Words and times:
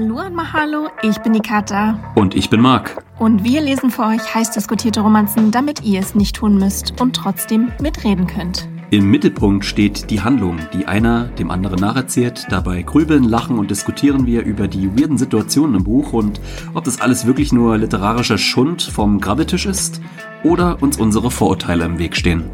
Hallo 0.00 0.22
und 0.24 0.34
Mahalo, 0.34 0.88
ich 1.02 1.18
bin 1.18 1.34
die 1.34 1.40
Kata. 1.40 1.98
Und 2.14 2.34
ich 2.34 2.48
bin 2.48 2.62
Marc. 2.62 3.04
Und 3.18 3.44
wir 3.44 3.60
lesen 3.60 3.90
für 3.90 4.04
euch 4.04 4.34
heiß 4.34 4.50
diskutierte 4.52 5.02
Romanzen, 5.02 5.50
damit 5.50 5.82
ihr 5.82 6.00
es 6.00 6.14
nicht 6.14 6.36
tun 6.36 6.56
müsst 6.56 6.98
und 7.02 7.14
trotzdem 7.14 7.70
mitreden 7.82 8.26
könnt. 8.26 8.66
Im 8.90 9.10
Mittelpunkt 9.10 9.66
steht 9.66 10.10
die 10.10 10.22
Handlung, 10.22 10.56
die 10.72 10.86
einer 10.86 11.24
dem 11.24 11.50
anderen 11.50 11.80
nacherzählt. 11.80 12.46
Dabei 12.48 12.80
grübeln, 12.80 13.24
lachen 13.24 13.58
und 13.58 13.70
diskutieren 13.70 14.24
wir 14.24 14.42
über 14.42 14.68
die 14.68 14.98
weirden 14.98 15.18
Situationen 15.18 15.76
im 15.76 15.84
Buch 15.84 16.14
und 16.14 16.40
ob 16.72 16.84
das 16.84 17.02
alles 17.02 17.26
wirklich 17.26 17.52
nur 17.52 17.76
literarischer 17.76 18.38
Schund 18.38 18.80
vom 18.80 19.20
Grabbeltisch 19.20 19.66
ist 19.66 20.00
oder 20.42 20.82
uns 20.82 20.96
unsere 20.96 21.30
Vorurteile 21.30 21.84
im 21.84 21.98
Weg 21.98 22.16
stehen. 22.16 22.44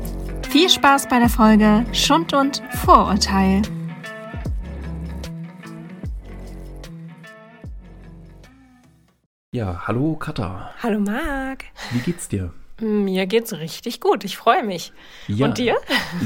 Viel 0.50 0.68
Spaß 0.68 1.06
bei 1.06 1.20
der 1.20 1.28
Folge 1.28 1.84
Schund 1.92 2.32
und 2.34 2.60
Vorurteil. 2.84 3.62
Ja, 9.56 9.86
hallo 9.86 10.16
Katha. 10.16 10.70
Hallo 10.82 11.00
Marc. 11.00 11.64
Wie 11.90 12.00
geht's 12.00 12.28
dir? 12.28 12.52
Mir 12.78 13.26
geht's 13.26 13.54
richtig 13.54 14.02
gut. 14.02 14.22
Ich 14.22 14.36
freue 14.36 14.62
mich. 14.62 14.92
Ja, 15.28 15.46
Und 15.46 15.56
dir? 15.56 15.78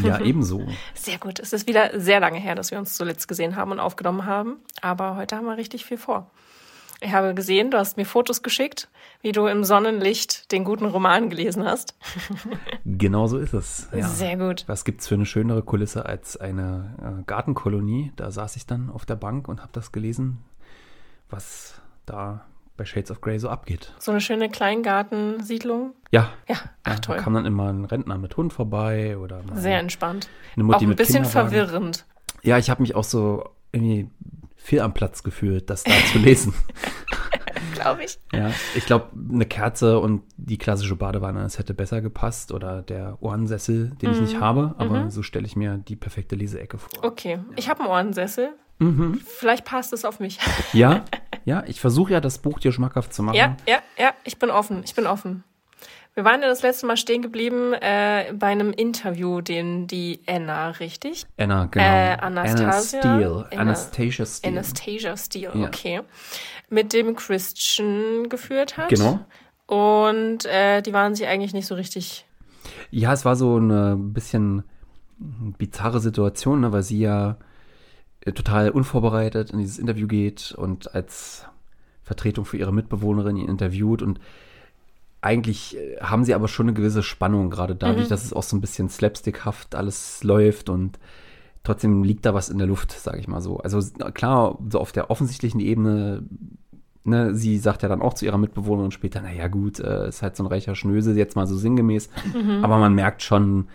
Ja, 0.02 0.18
ebenso. 0.20 0.66
Sehr 0.94 1.16
gut. 1.18 1.38
Es 1.38 1.52
ist 1.52 1.68
wieder 1.68 2.00
sehr 2.00 2.18
lange 2.18 2.40
her, 2.40 2.56
dass 2.56 2.72
wir 2.72 2.78
uns 2.80 2.96
zuletzt 2.96 3.28
gesehen 3.28 3.54
haben 3.54 3.70
und 3.70 3.78
aufgenommen 3.78 4.26
haben. 4.26 4.56
Aber 4.82 5.14
heute 5.14 5.36
haben 5.36 5.44
wir 5.44 5.56
richtig 5.56 5.84
viel 5.84 5.96
vor. 5.96 6.28
Ich 7.00 7.12
habe 7.12 7.32
gesehen, 7.32 7.70
du 7.70 7.78
hast 7.78 7.96
mir 7.96 8.04
Fotos 8.04 8.42
geschickt, 8.42 8.88
wie 9.22 9.30
du 9.30 9.46
im 9.46 9.62
Sonnenlicht 9.62 10.50
den 10.50 10.64
guten 10.64 10.86
Roman 10.86 11.30
gelesen 11.30 11.64
hast. 11.64 11.94
Genau 12.84 13.28
so 13.28 13.38
ist 13.38 13.54
es. 13.54 13.88
Ja. 13.94 14.08
Sehr 14.08 14.36
gut. 14.36 14.64
Was 14.66 14.84
gibt's 14.84 15.06
für 15.06 15.14
eine 15.14 15.24
schönere 15.24 15.62
Kulisse 15.62 16.04
als 16.04 16.36
eine 16.36 17.20
äh, 17.20 17.22
Gartenkolonie? 17.26 18.12
Da 18.16 18.32
saß 18.32 18.56
ich 18.56 18.66
dann 18.66 18.90
auf 18.90 19.06
der 19.06 19.15
Bank 19.15 19.46
und 19.46 19.60
habe 19.60 19.70
das 19.72 19.92
gelesen, 19.92 20.38
was 21.28 21.80
da 22.06 22.44
bei 22.80 22.86
Shades 22.86 23.10
of 23.10 23.20
Grey 23.20 23.38
so 23.38 23.50
abgeht. 23.50 23.92
So 23.98 24.10
eine 24.10 24.23
schöne 24.23 24.48
Kleingartensiedlung. 24.48 25.92
Ja, 26.10 26.30
Ja, 26.48 26.56
ach 26.84 26.95
ja, 26.95 26.98
toll. 26.98 27.16
da 27.18 27.22
kam 27.22 27.34
dann 27.34 27.45
immer 27.45 27.70
ein 27.70 27.84
Rentner 27.84 28.16
mit 28.16 28.37
Hund 28.38 28.54
vorbei 28.54 29.18
oder 29.18 29.42
Sehr 29.54 29.78
entspannt. 29.78 30.28
eine 30.56 30.64
Mutti 30.64 30.87
Auch 30.87 30.90
ein 30.90 30.96
bisschen 30.96 31.22
Kinderwagen. 31.24 31.50
verwirrend. 31.50 32.06
Ja, 32.42 32.56
ich 32.56 32.70
habe 32.70 32.80
mich 32.80 32.95
auch 32.95 33.04
so 33.04 33.45
irgendwie 33.72 34.09
fehl 34.56 34.80
am 34.80 34.95
Platz 34.95 35.22
gefühlt, 35.22 35.68
das 35.68 35.84
da 35.84 35.92
zu 36.10 36.18
lesen. 36.18 36.54
Glaube 37.74 38.04
ich. 38.04 38.18
Ja, 38.32 38.50
ich 38.74 38.87
glaube, 38.87 39.06
eine 39.32 39.44
Kerze 39.44 39.98
und 39.98 40.22
die 40.38 40.56
klassische 40.59 40.96
Badewanne, 40.96 41.40
das 41.42 41.59
hätte 41.59 41.74
besser 41.74 42.00
gepasst 42.00 42.52
oder 42.52 42.80
der 42.82 43.18
Ohrensessel, 43.20 43.90
den 44.00 44.12
ich 44.12 44.20
nicht 44.20 44.40
habe, 44.40 44.74
aber 44.78 45.10
so 45.10 45.22
stelle 45.22 45.46
ich 45.46 45.56
mir 45.56 45.76
die 45.76 45.96
perfekte 45.96 46.34
Leseecke 46.37 46.78
vor. 46.78 47.04
Okay. 47.04 47.38
Ich 47.56 47.68
habe 47.68 47.80
einen 47.80 47.88
Ohrensessel. 47.90 48.50
Mhm. 48.78 49.20
Vielleicht 49.26 49.66
passt 49.66 49.92
es 49.92 50.04
auf 50.06 50.20
mich. 50.20 50.38
Ja, 50.72 51.04
ja, 51.45 51.63
ich 51.66 51.80
versuche 51.80 52.13
ja 52.13 52.21
das 52.21 52.38
Buch 52.38 52.59
dir 52.60 52.73
schmackhaft 52.73 53.13
zu 53.15 53.23
machen. 53.23 53.37
Ja, 53.37 53.57
ja, 53.66 53.79
ja, 53.99 54.13
ich 54.24 54.38
bin 54.38 54.51
offen, 54.51 54.83
ich 54.85 54.95
bin 54.95 55.07
offen. 55.07 55.45
Wir 56.15 56.24
waren 56.24 56.43
ja 56.43 56.49
das 56.49 56.63
letzte 56.63 56.87
Mal 56.87 56.96
stehen 56.96 57.23
geblieben 57.23 57.73
äh, 57.73 58.33
bei 58.35 58.49
einem 58.49 58.73
Interview, 58.73 59.41
den 59.41 59.87
die 59.87 60.21
Anna, 60.27 60.71
richtig? 60.71 61.24
Anna, 61.38 61.66
genau. 61.66 61.85
Äh, 61.85 62.16
Anastasia? 62.21 62.61
Anna 62.66 62.83
Steele. 62.83 63.46
Anna- 63.52 63.61
Anastasia 63.61 64.27
Steele. 64.27 64.53
Anastasia 64.59 65.16
Steele, 65.16 65.53
Ja. 65.55 65.66
okay. 65.69 66.00
Mit 66.69 66.93
dem 66.93 67.15
Christian 67.15 68.28
geführt 68.28 68.77
hat. 68.77 68.88
Genau. 68.88 69.21
Und 69.66 70.47
äh, 70.47 70.83
die 70.83 70.93
waren 70.93 71.15
sich 71.15 71.27
eigentlich 71.28 71.55
nicht 71.55 71.66
so 71.66 71.77
richtig. 71.77 72.27
Ja, 72.91 73.12
es 73.12 73.25
war 73.25 73.37
so 73.37 73.56
eine 73.56 73.97
bisschen 73.97 74.65
bizarre 75.59 76.00
Situation, 76.00 76.61
ne, 76.61 76.72
weil 76.72 76.83
sie 76.83 76.99
ja 76.99 77.37
total 78.25 78.71
unvorbereitet 78.71 79.50
in 79.50 79.59
dieses 79.59 79.78
Interview 79.78 80.06
geht 80.06 80.53
und 80.56 80.94
als 80.94 81.47
Vertretung 82.03 82.44
für 82.44 82.56
ihre 82.56 82.72
Mitbewohnerin 82.72 83.37
ihn 83.37 83.49
interviewt 83.49 84.03
und 84.03 84.21
eigentlich 85.22 85.77
äh, 85.77 85.99
haben 86.00 86.25
sie 86.25 86.34
aber 86.34 86.49
schon 86.49 86.67
eine 86.67 86.75
gewisse 86.75 87.03
Spannung, 87.03 87.50
gerade 87.50 87.75
dadurch, 87.77 88.09
dass 88.09 88.25
es 88.25 88.33
auch 88.33 88.43
so 88.43 88.56
ein 88.56 88.61
bisschen 88.61 88.89
slapstickhaft 88.89 89.75
alles 89.75 90.22
läuft 90.25 90.71
und 90.71 90.99
trotzdem 91.62 92.03
liegt 92.05 92.25
da 92.25 92.34
was 92.34 92.49
in 92.49 92.59
der 92.59 92.67
Luft, 92.67 92.93
sage 92.93 93.19
ich 93.19 93.28
mal 93.28 93.41
so. 93.41 93.59
Also 93.59 93.81
klar, 94.12 94.59
so 94.71 94.81
auf 94.81 94.93
der 94.93 95.11
offensichtlichen 95.11 95.61
Ebene, 95.61 96.23
ne, 97.05 97.34
sie 97.34 97.59
sagt 97.59 97.83
ja 97.83 97.89
dann 97.89 98.00
auch 98.03 98.15
zu 98.15 98.25
ihrer 98.25 98.39
Mitbewohnerin 98.39 98.93
später, 98.93 99.21
naja 99.21 99.49
gut, 99.49 99.78
äh, 99.78 100.09
ist 100.09 100.23
halt 100.23 100.37
so 100.37 100.43
ein 100.43 100.47
reicher 100.47 100.75
Schnösel, 100.75 101.17
jetzt 101.17 101.37
mal 101.37 101.47
so 101.47 101.56
sinngemäß. 101.56 102.09
Aber 102.62 102.78
man 102.78 102.94
merkt 102.94 103.23
schon 103.23 103.69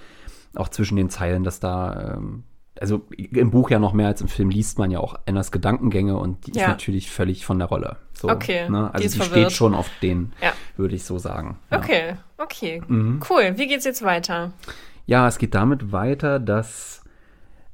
auch 0.55 0.69
zwischen 0.69 0.95
den 0.95 1.09
Zeilen, 1.09 1.43
dass 1.43 1.59
da, 1.59 2.15
ähm, 2.15 2.43
also 2.79 3.03
im 3.17 3.51
Buch 3.51 3.69
ja 3.69 3.79
noch 3.79 3.93
mehr 3.93 4.07
als 4.07 4.21
im 4.21 4.27
Film 4.27 4.49
liest 4.49 4.79
man 4.79 4.91
ja 4.91 4.99
auch 4.99 5.15
Annas 5.25 5.51
Gedankengänge 5.51 6.17
und 6.17 6.45
die 6.47 6.51
ist 6.51 6.57
Ja. 6.57 6.67
natürlich 6.69 7.09
völlig 7.11 7.45
von 7.45 7.57
der 7.59 7.67
Rolle. 7.67 7.97
So, 8.13 8.29
Okay, 8.29 8.69
Ne? 8.69 8.89
die 8.89 8.93
Also 8.95 9.05
ist 9.05 9.15
die 9.15 9.19
verwirrt. 9.19 9.51
steht 9.51 9.57
schon 9.57 9.73
auf 9.75 9.89
den, 10.01 10.33
Ja. 10.41 10.51
würde 10.77 10.95
ich 10.95 11.03
so 11.05 11.17
sagen. 11.17 11.57
Ja. 11.71 11.77
Okay, 11.79 12.15
okay. 12.37 12.81
Mhm. 12.87 13.21
Cool. 13.29 13.53
Wie 13.57 13.67
geht's 13.67 13.85
jetzt 13.85 14.03
weiter? 14.03 14.51
Ja, 15.05 15.27
es 15.27 15.37
geht 15.37 15.53
damit 15.55 15.91
weiter, 15.91 16.39
dass 16.39 17.01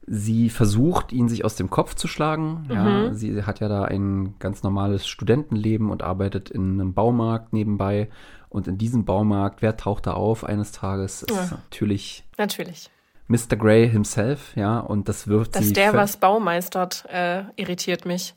sie 0.07 0.49
versucht, 0.49 1.13
ihn 1.13 1.29
sich 1.29 1.45
aus 1.45 1.55
dem 1.55 1.69
Kopf 1.69 1.95
zu 1.95 2.07
schlagen. 2.07 2.65
Mhm. 2.67 2.73
Ja, 2.75 3.13
sie 3.13 3.43
hat 3.43 3.59
ja 3.59 3.69
da 3.69 3.85
ein 3.85 4.35
ganz 4.39 4.63
normales 4.63 5.07
Studentenleben 5.07 5.89
und 5.89 6.03
arbeitet 6.03 6.49
in 6.49 6.73
einem 6.79 6.93
Baumarkt 6.93 7.53
nebenbei. 7.53 8.09
Und 8.49 8.67
in 8.67 8.77
diesem 8.77 9.05
Baumarkt, 9.05 9.61
wer 9.61 9.77
taucht 9.77 10.07
da 10.07 10.13
auf 10.13 10.43
eines 10.43 10.73
Tages? 10.73 11.23
Ist 11.23 11.31
Ja. 11.35 11.57
natürlich 11.61 12.25
Natürlich. 12.37 12.89
Mr. 13.31 13.55
Grey 13.57 13.89
himself, 13.89 14.55
ja, 14.55 14.79
und 14.79 15.07
das 15.09 15.27
wirft 15.27 15.55
Dass 15.55 15.65
sie. 15.67 15.73
der 15.73 15.91
völ- 15.93 15.97
was 15.97 16.17
baumeistert, 16.17 17.05
äh, 17.09 17.43
irritiert 17.55 18.05
mich. 18.05 18.35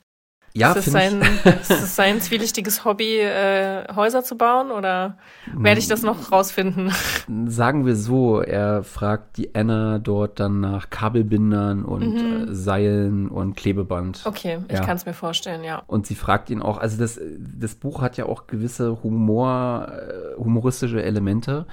ja, 0.56 0.70
ist, 0.72 0.86
es 0.86 0.92
sein, 0.92 1.20
ist 1.60 1.70
es 1.72 1.96
sein 1.96 2.20
zwielichtiges 2.20 2.84
Hobby, 2.84 3.18
äh, 3.18 3.92
Häuser 3.92 4.22
zu 4.22 4.36
bauen 4.36 4.70
oder 4.70 5.18
werde 5.52 5.80
ich 5.80 5.88
das 5.88 6.02
noch 6.02 6.30
rausfinden? 6.30 6.92
Sagen 7.46 7.86
wir 7.86 7.96
so, 7.96 8.40
er 8.40 8.84
fragt 8.84 9.36
die 9.36 9.52
Anna 9.56 9.98
dort 9.98 10.38
dann 10.38 10.60
nach 10.60 10.90
Kabelbindern 10.90 11.84
und 11.84 12.16
äh, 12.50 12.54
Seilen 12.54 13.28
und 13.28 13.56
Klebeband. 13.56 14.22
Mhm. 14.24 14.28
Okay, 14.30 14.58
ich 14.68 14.74
Ja. 14.78 14.84
kann 14.84 14.96
es 14.96 15.06
mir 15.06 15.12
vorstellen, 15.14 15.64
ja. 15.64 15.82
Und 15.88 16.06
sie 16.06 16.14
fragt 16.14 16.50
ihn 16.50 16.62
auch, 16.62 16.78
also 16.78 16.98
das, 16.98 17.18
das 17.58 17.74
Buch 17.74 18.00
hat 18.00 18.16
ja 18.16 18.26
auch 18.26 18.46
gewisse 18.46 19.02
Humor, 19.02 19.88
äh, 19.90 20.38
humoristische 20.40 21.02
Elemente, 21.02 21.66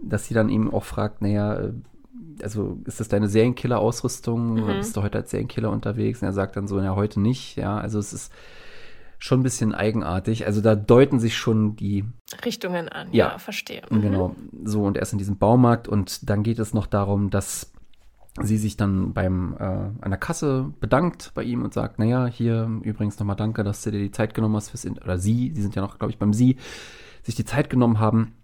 dass 0.00 0.26
sie 0.26 0.34
dann 0.34 0.48
eben 0.48 0.72
auch 0.74 0.84
fragt, 0.84 1.22
naja, 1.22 1.54
äh, 1.54 1.72
also 2.46 2.78
ist 2.84 3.00
das 3.00 3.08
deine 3.08 3.28
Serienkiller-Ausrüstung 3.28 4.62
oder 4.62 4.74
bist 4.76 4.96
du 4.96 5.02
heute 5.02 5.18
als 5.18 5.32
Serienkiller 5.32 5.68
unterwegs? 5.70 6.22
Und 6.22 6.28
er 6.28 6.32
sagt 6.32 6.54
dann 6.56 6.68
so, 6.68 6.80
ja, 6.80 6.94
heute 6.94 7.18
nicht, 7.20 7.56
ja, 7.56 7.76
also 7.76 7.98
es 7.98 8.12
ist 8.12 8.32
schon 9.18 9.40
ein 9.40 9.42
bisschen 9.42 9.74
eigenartig. 9.74 10.46
Also 10.46 10.60
da 10.60 10.76
deuten 10.76 11.18
sich 11.18 11.36
schon 11.36 11.74
die 11.74 12.04
Richtungen 12.44 12.88
an, 12.88 13.08
ja, 13.10 13.32
Ja. 13.32 13.38
verstehe. 13.38 13.82
Genau, 13.90 14.36
so 14.64 14.84
und 14.84 14.96
er 14.96 15.02
ist 15.02 15.10
in 15.12 15.18
diesem 15.18 15.38
Baumarkt 15.38 15.88
und 15.88 16.30
dann 16.30 16.44
geht 16.44 16.60
es 16.60 16.72
noch 16.72 16.86
darum, 16.86 17.30
dass 17.30 17.72
sie 18.40 18.58
sich 18.58 18.76
dann 18.76 19.12
beim 19.12 19.56
äh, 19.58 19.64
an 19.64 20.10
der 20.10 20.18
Kasse 20.18 20.72
bedankt 20.78 21.32
bei 21.34 21.42
ihm 21.42 21.64
und 21.64 21.74
sagt, 21.74 21.98
naja, 21.98 22.26
hier 22.26 22.70
übrigens 22.82 23.18
nochmal 23.18 23.34
danke, 23.34 23.64
dass 23.64 23.82
du 23.82 23.90
dir 23.90 23.98
die 23.98 24.12
Zeit 24.12 24.34
genommen 24.34 24.54
hast 24.54 24.68
fürs 24.70 24.84
In 24.84 24.98
oder 24.98 25.18
sie, 25.18 25.50
die 25.50 25.62
sind 25.62 25.74
ja 25.74 25.82
noch, 25.82 25.98
glaube 25.98 26.12
ich, 26.12 26.18
beim 26.18 26.32
sie, 26.32 26.58
sich 27.24 27.34
die 27.34 27.44
Zeit 27.44 27.70
genommen 27.70 27.98
haben 27.98 28.34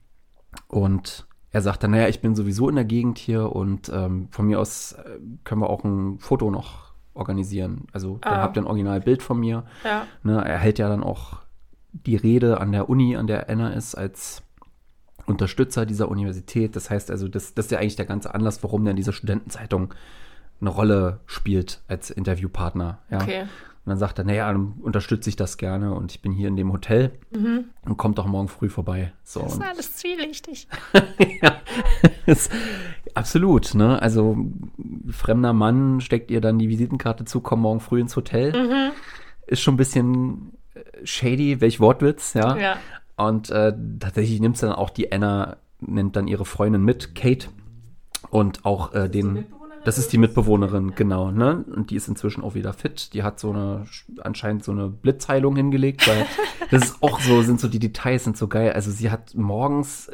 und 0.66 1.28
er 1.52 1.62
sagt 1.62 1.82
dann, 1.82 1.90
naja, 1.92 2.08
ich 2.08 2.20
bin 2.20 2.34
sowieso 2.34 2.68
in 2.68 2.74
der 2.76 2.84
Gegend 2.84 3.18
hier 3.18 3.54
und 3.54 3.90
ähm, 3.94 4.28
von 4.30 4.46
mir 4.46 4.58
aus 4.58 4.92
äh, 4.92 5.18
können 5.44 5.60
wir 5.60 5.70
auch 5.70 5.84
ein 5.84 6.18
Foto 6.18 6.50
noch 6.50 6.92
organisieren. 7.14 7.86
Also 7.92 8.18
dann 8.22 8.32
Ah. 8.34 8.42
habt 8.42 8.56
ihr 8.56 8.62
ein 8.62 8.66
Originalbild 8.66 9.22
von 9.22 9.38
mir. 9.38 9.64
Ja, 9.84 10.06
Ne, 10.22 10.42
er 10.44 10.58
hält 10.58 10.78
ja 10.78 10.88
dann 10.88 11.02
auch 11.04 11.40
die 11.92 12.16
Rede 12.16 12.58
an 12.60 12.72
der 12.72 12.88
Uni, 12.88 13.16
an 13.16 13.26
der 13.26 13.50
Anna 13.50 13.70
ist, 13.74 13.94
als 13.94 14.42
Unterstützer 15.26 15.84
dieser 15.86 16.08
Universität. 16.08 16.74
Das 16.74 16.88
heißt 16.90 17.10
also, 17.10 17.28
das, 17.28 17.52
das 17.54 17.66
ist 17.66 17.70
ja 17.70 17.78
eigentlich 17.78 17.96
der 17.96 18.06
ganze 18.06 18.34
Anlass, 18.34 18.62
warum 18.62 18.84
dann 18.84 18.96
diese 18.96 19.12
Studentenzeitung 19.12 19.92
eine 20.60 20.70
Rolle 20.70 21.20
spielt 21.26 21.80
als 21.88 22.10
Interviewpartner. 22.10 22.98
Ja. 23.10 23.20
okay. 23.20 23.44
Und 23.84 23.90
dann 23.90 23.98
sagt 23.98 24.18
er, 24.18 24.24
naja, 24.24 24.52
dann 24.52 24.74
unterstütze 24.80 25.28
ich 25.28 25.34
das 25.34 25.56
gerne 25.56 25.92
und 25.92 26.12
ich 26.12 26.22
bin 26.22 26.30
hier 26.30 26.46
in 26.46 26.54
dem 26.56 26.72
Hotel 26.72 27.10
und 27.84 27.96
kommt 27.96 28.18
doch 28.18 28.26
morgen 28.26 28.46
früh 28.46 28.68
vorbei. 28.68 29.12
So, 29.24 29.40
Das 29.40 29.54
ist 29.54 29.62
alles 29.62 29.96
zwielichtig. 29.96 30.68
ja, 31.42 31.56
ist, 32.26 32.52
absolut, 33.14 33.74
ne? 33.74 34.00
Also 34.00 34.36
fremder 35.10 35.52
Mann 35.52 36.00
steckt 36.00 36.30
ihr 36.30 36.40
dann 36.40 36.60
die 36.60 36.68
Visitenkarte 36.68 37.24
zu, 37.24 37.40
komm 37.40 37.62
morgen 37.62 37.80
früh 37.80 38.00
ins 38.00 38.14
Hotel. 38.14 38.92
Ist 39.48 39.62
schon 39.62 39.74
ein 39.74 39.78
bisschen 39.78 40.52
äh, 40.74 41.04
shady, 41.04 41.60
welch 41.60 41.80
Wortwitz, 41.80 42.34
ja. 42.34 42.56
Ja. 42.56 42.76
Und 43.16 43.50
äh, 43.50 43.72
tatsächlich 43.98 44.40
nimmt 44.40 44.62
dann 44.62 44.72
auch 44.72 44.90
die 44.90 45.10
Anna, 45.10 45.56
nimmt 45.80 46.14
dann 46.14 46.28
ihre 46.28 46.44
Freundin 46.44 46.84
mit, 46.84 47.16
Kate. 47.16 47.48
Und 48.30 48.64
auch 48.64 48.94
äh, 48.94 49.08
den. 49.08 49.46
Das 49.84 49.98
ist 49.98 50.12
die 50.12 50.18
Mitbewohnerin, 50.18 50.94
genau, 50.94 51.30
ne? 51.32 51.64
Und 51.74 51.90
die 51.90 51.96
ist 51.96 52.06
inzwischen 52.06 52.44
auch 52.44 52.54
wieder 52.54 52.72
fit. 52.72 53.12
Die 53.14 53.22
hat 53.22 53.40
so 53.40 53.50
eine, 53.50 53.84
anscheinend 54.22 54.62
so 54.62 54.70
eine 54.72 54.88
Blitzheilung 54.88 55.56
hingelegt, 55.56 56.06
weil 56.06 56.26
das 56.70 56.84
ist 56.84 57.02
auch 57.02 57.20
so, 57.20 57.42
sind 57.42 57.60
so 57.60 57.68
die 57.68 57.80
Details 57.80 58.24
sind 58.24 58.36
so 58.36 58.46
geil. 58.46 58.72
Also 58.72 58.90
sie 58.90 59.10
hat 59.10 59.34
morgens, 59.34 60.10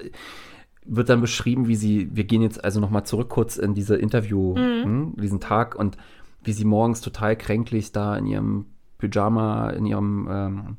wird 0.85 1.11
dann 1.11 1.21
beschrieben, 1.21 1.69
wie 1.69 1.77
sie, 1.77 2.09
wir 2.13 2.25
gehen 2.25 2.41
jetzt 2.41 2.65
also 2.65 2.81
nochmal 2.81 3.05
zurück 3.05 3.29
kurz 3.29 3.59
in 3.59 3.75
diese 3.75 3.97
Interview, 3.97 4.57
hm, 4.57 5.15
diesen 5.21 5.41
Tag 5.41 5.75
und 5.75 5.99
wie 6.43 6.53
sie 6.53 6.65
morgens 6.65 7.03
total 7.03 7.37
kränklich 7.37 7.93
da 7.93 8.17
in 8.17 8.27
ihrem 8.27 8.67
Pyjama 8.99 9.71
in 9.71 9.87
ihrem 9.87 10.29
ähm, 10.31 10.77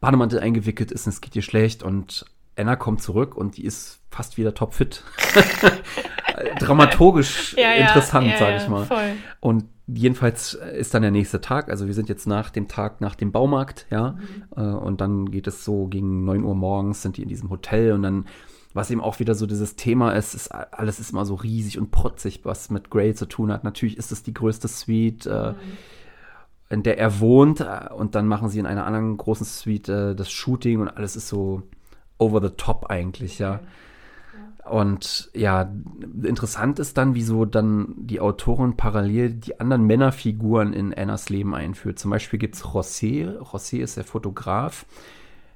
Bademantel 0.00 0.38
eingewickelt 0.38 0.92
ist 0.92 1.06
und 1.06 1.12
es 1.12 1.20
geht 1.20 1.34
ihr 1.34 1.42
schlecht 1.42 1.82
und 1.82 2.26
Anna 2.56 2.76
kommt 2.76 3.02
zurück 3.02 3.36
und 3.36 3.56
die 3.56 3.64
ist 3.64 4.00
fast 4.10 4.38
wieder 4.38 4.54
topfit. 4.54 5.04
Dramaturgisch 6.58 7.54
ja, 7.56 7.72
interessant, 7.74 8.28
ja, 8.28 8.38
sage 8.38 8.56
ich 8.56 8.68
mal. 8.68 8.84
Voll. 8.84 9.12
Und 9.40 9.64
jedenfalls 9.86 10.54
ist 10.54 10.94
dann 10.94 11.02
der 11.02 11.10
nächste 11.10 11.40
Tag, 11.40 11.70
also 11.70 11.86
wir 11.86 11.94
sind 11.94 12.08
jetzt 12.08 12.26
nach 12.26 12.50
dem 12.50 12.68
Tag 12.68 13.00
nach 13.00 13.14
dem 13.14 13.32
Baumarkt, 13.32 13.86
ja, 13.90 14.12
mhm. 14.12 14.44
Äh, 14.56 14.60
und 14.60 15.00
dann 15.00 15.30
geht 15.30 15.46
es 15.46 15.64
so 15.64 15.86
gegen 15.86 16.24
9 16.24 16.44
Uhr 16.44 16.54
morgens, 16.54 17.02
sind 17.02 17.16
die 17.16 17.22
in 17.22 17.28
diesem 17.28 17.50
Hotel 17.50 17.92
und 17.92 18.02
dann 18.02 18.26
was 18.76 18.90
eben 18.90 19.00
auch 19.00 19.20
wieder 19.20 19.34
so 19.34 19.46
dieses 19.46 19.74
Thema 19.74 20.12
ist, 20.12 20.34
ist 20.34 20.48
alles 20.48 21.00
ist 21.00 21.10
immer 21.10 21.24
so 21.24 21.34
riesig 21.34 21.78
und 21.78 21.90
protzig, 21.90 22.40
was 22.44 22.68
mit 22.68 22.90
Grey 22.90 23.14
zu 23.14 23.26
tun 23.26 23.50
hat. 23.50 23.64
Natürlich 23.64 23.96
ist 23.96 24.12
es 24.12 24.22
die 24.22 24.34
größte 24.34 24.68
Suite, 24.68 25.24
äh, 25.24 25.52
mhm. 25.52 25.56
in 26.68 26.82
der 26.82 26.98
er 26.98 27.18
wohnt, 27.18 27.60
äh, 27.60 27.88
und 27.96 28.14
dann 28.14 28.28
machen 28.28 28.50
sie 28.50 28.58
in 28.58 28.66
einer 28.66 28.86
anderen 28.86 29.16
großen 29.16 29.46
Suite 29.46 29.88
äh, 29.88 30.14
das 30.14 30.30
Shooting 30.30 30.80
und 30.80 30.88
alles 30.88 31.16
ist 31.16 31.28
so 31.28 31.62
over 32.18 32.40
the 32.40 32.54
top 32.56 32.86
eigentlich, 32.90 33.38
ja. 33.38 33.60
Und 34.68 35.30
ja, 35.32 35.70
interessant 36.24 36.80
ist 36.80 36.98
dann, 36.98 37.14
wieso 37.14 37.44
dann 37.44 37.94
die 37.98 38.20
Autorin 38.20 38.76
parallel 38.76 39.34
die 39.34 39.60
anderen 39.60 39.84
Männerfiguren 39.84 40.72
in 40.72 40.92
Annas 40.92 41.28
Leben 41.28 41.54
einführt. 41.54 42.00
Zum 42.00 42.10
Beispiel 42.10 42.40
gibt 42.40 42.56
es 42.56 42.64
José. 42.64 43.38
José 43.38 43.78
ist 43.78 43.96
der 43.96 44.02
Fotograf, 44.02 44.84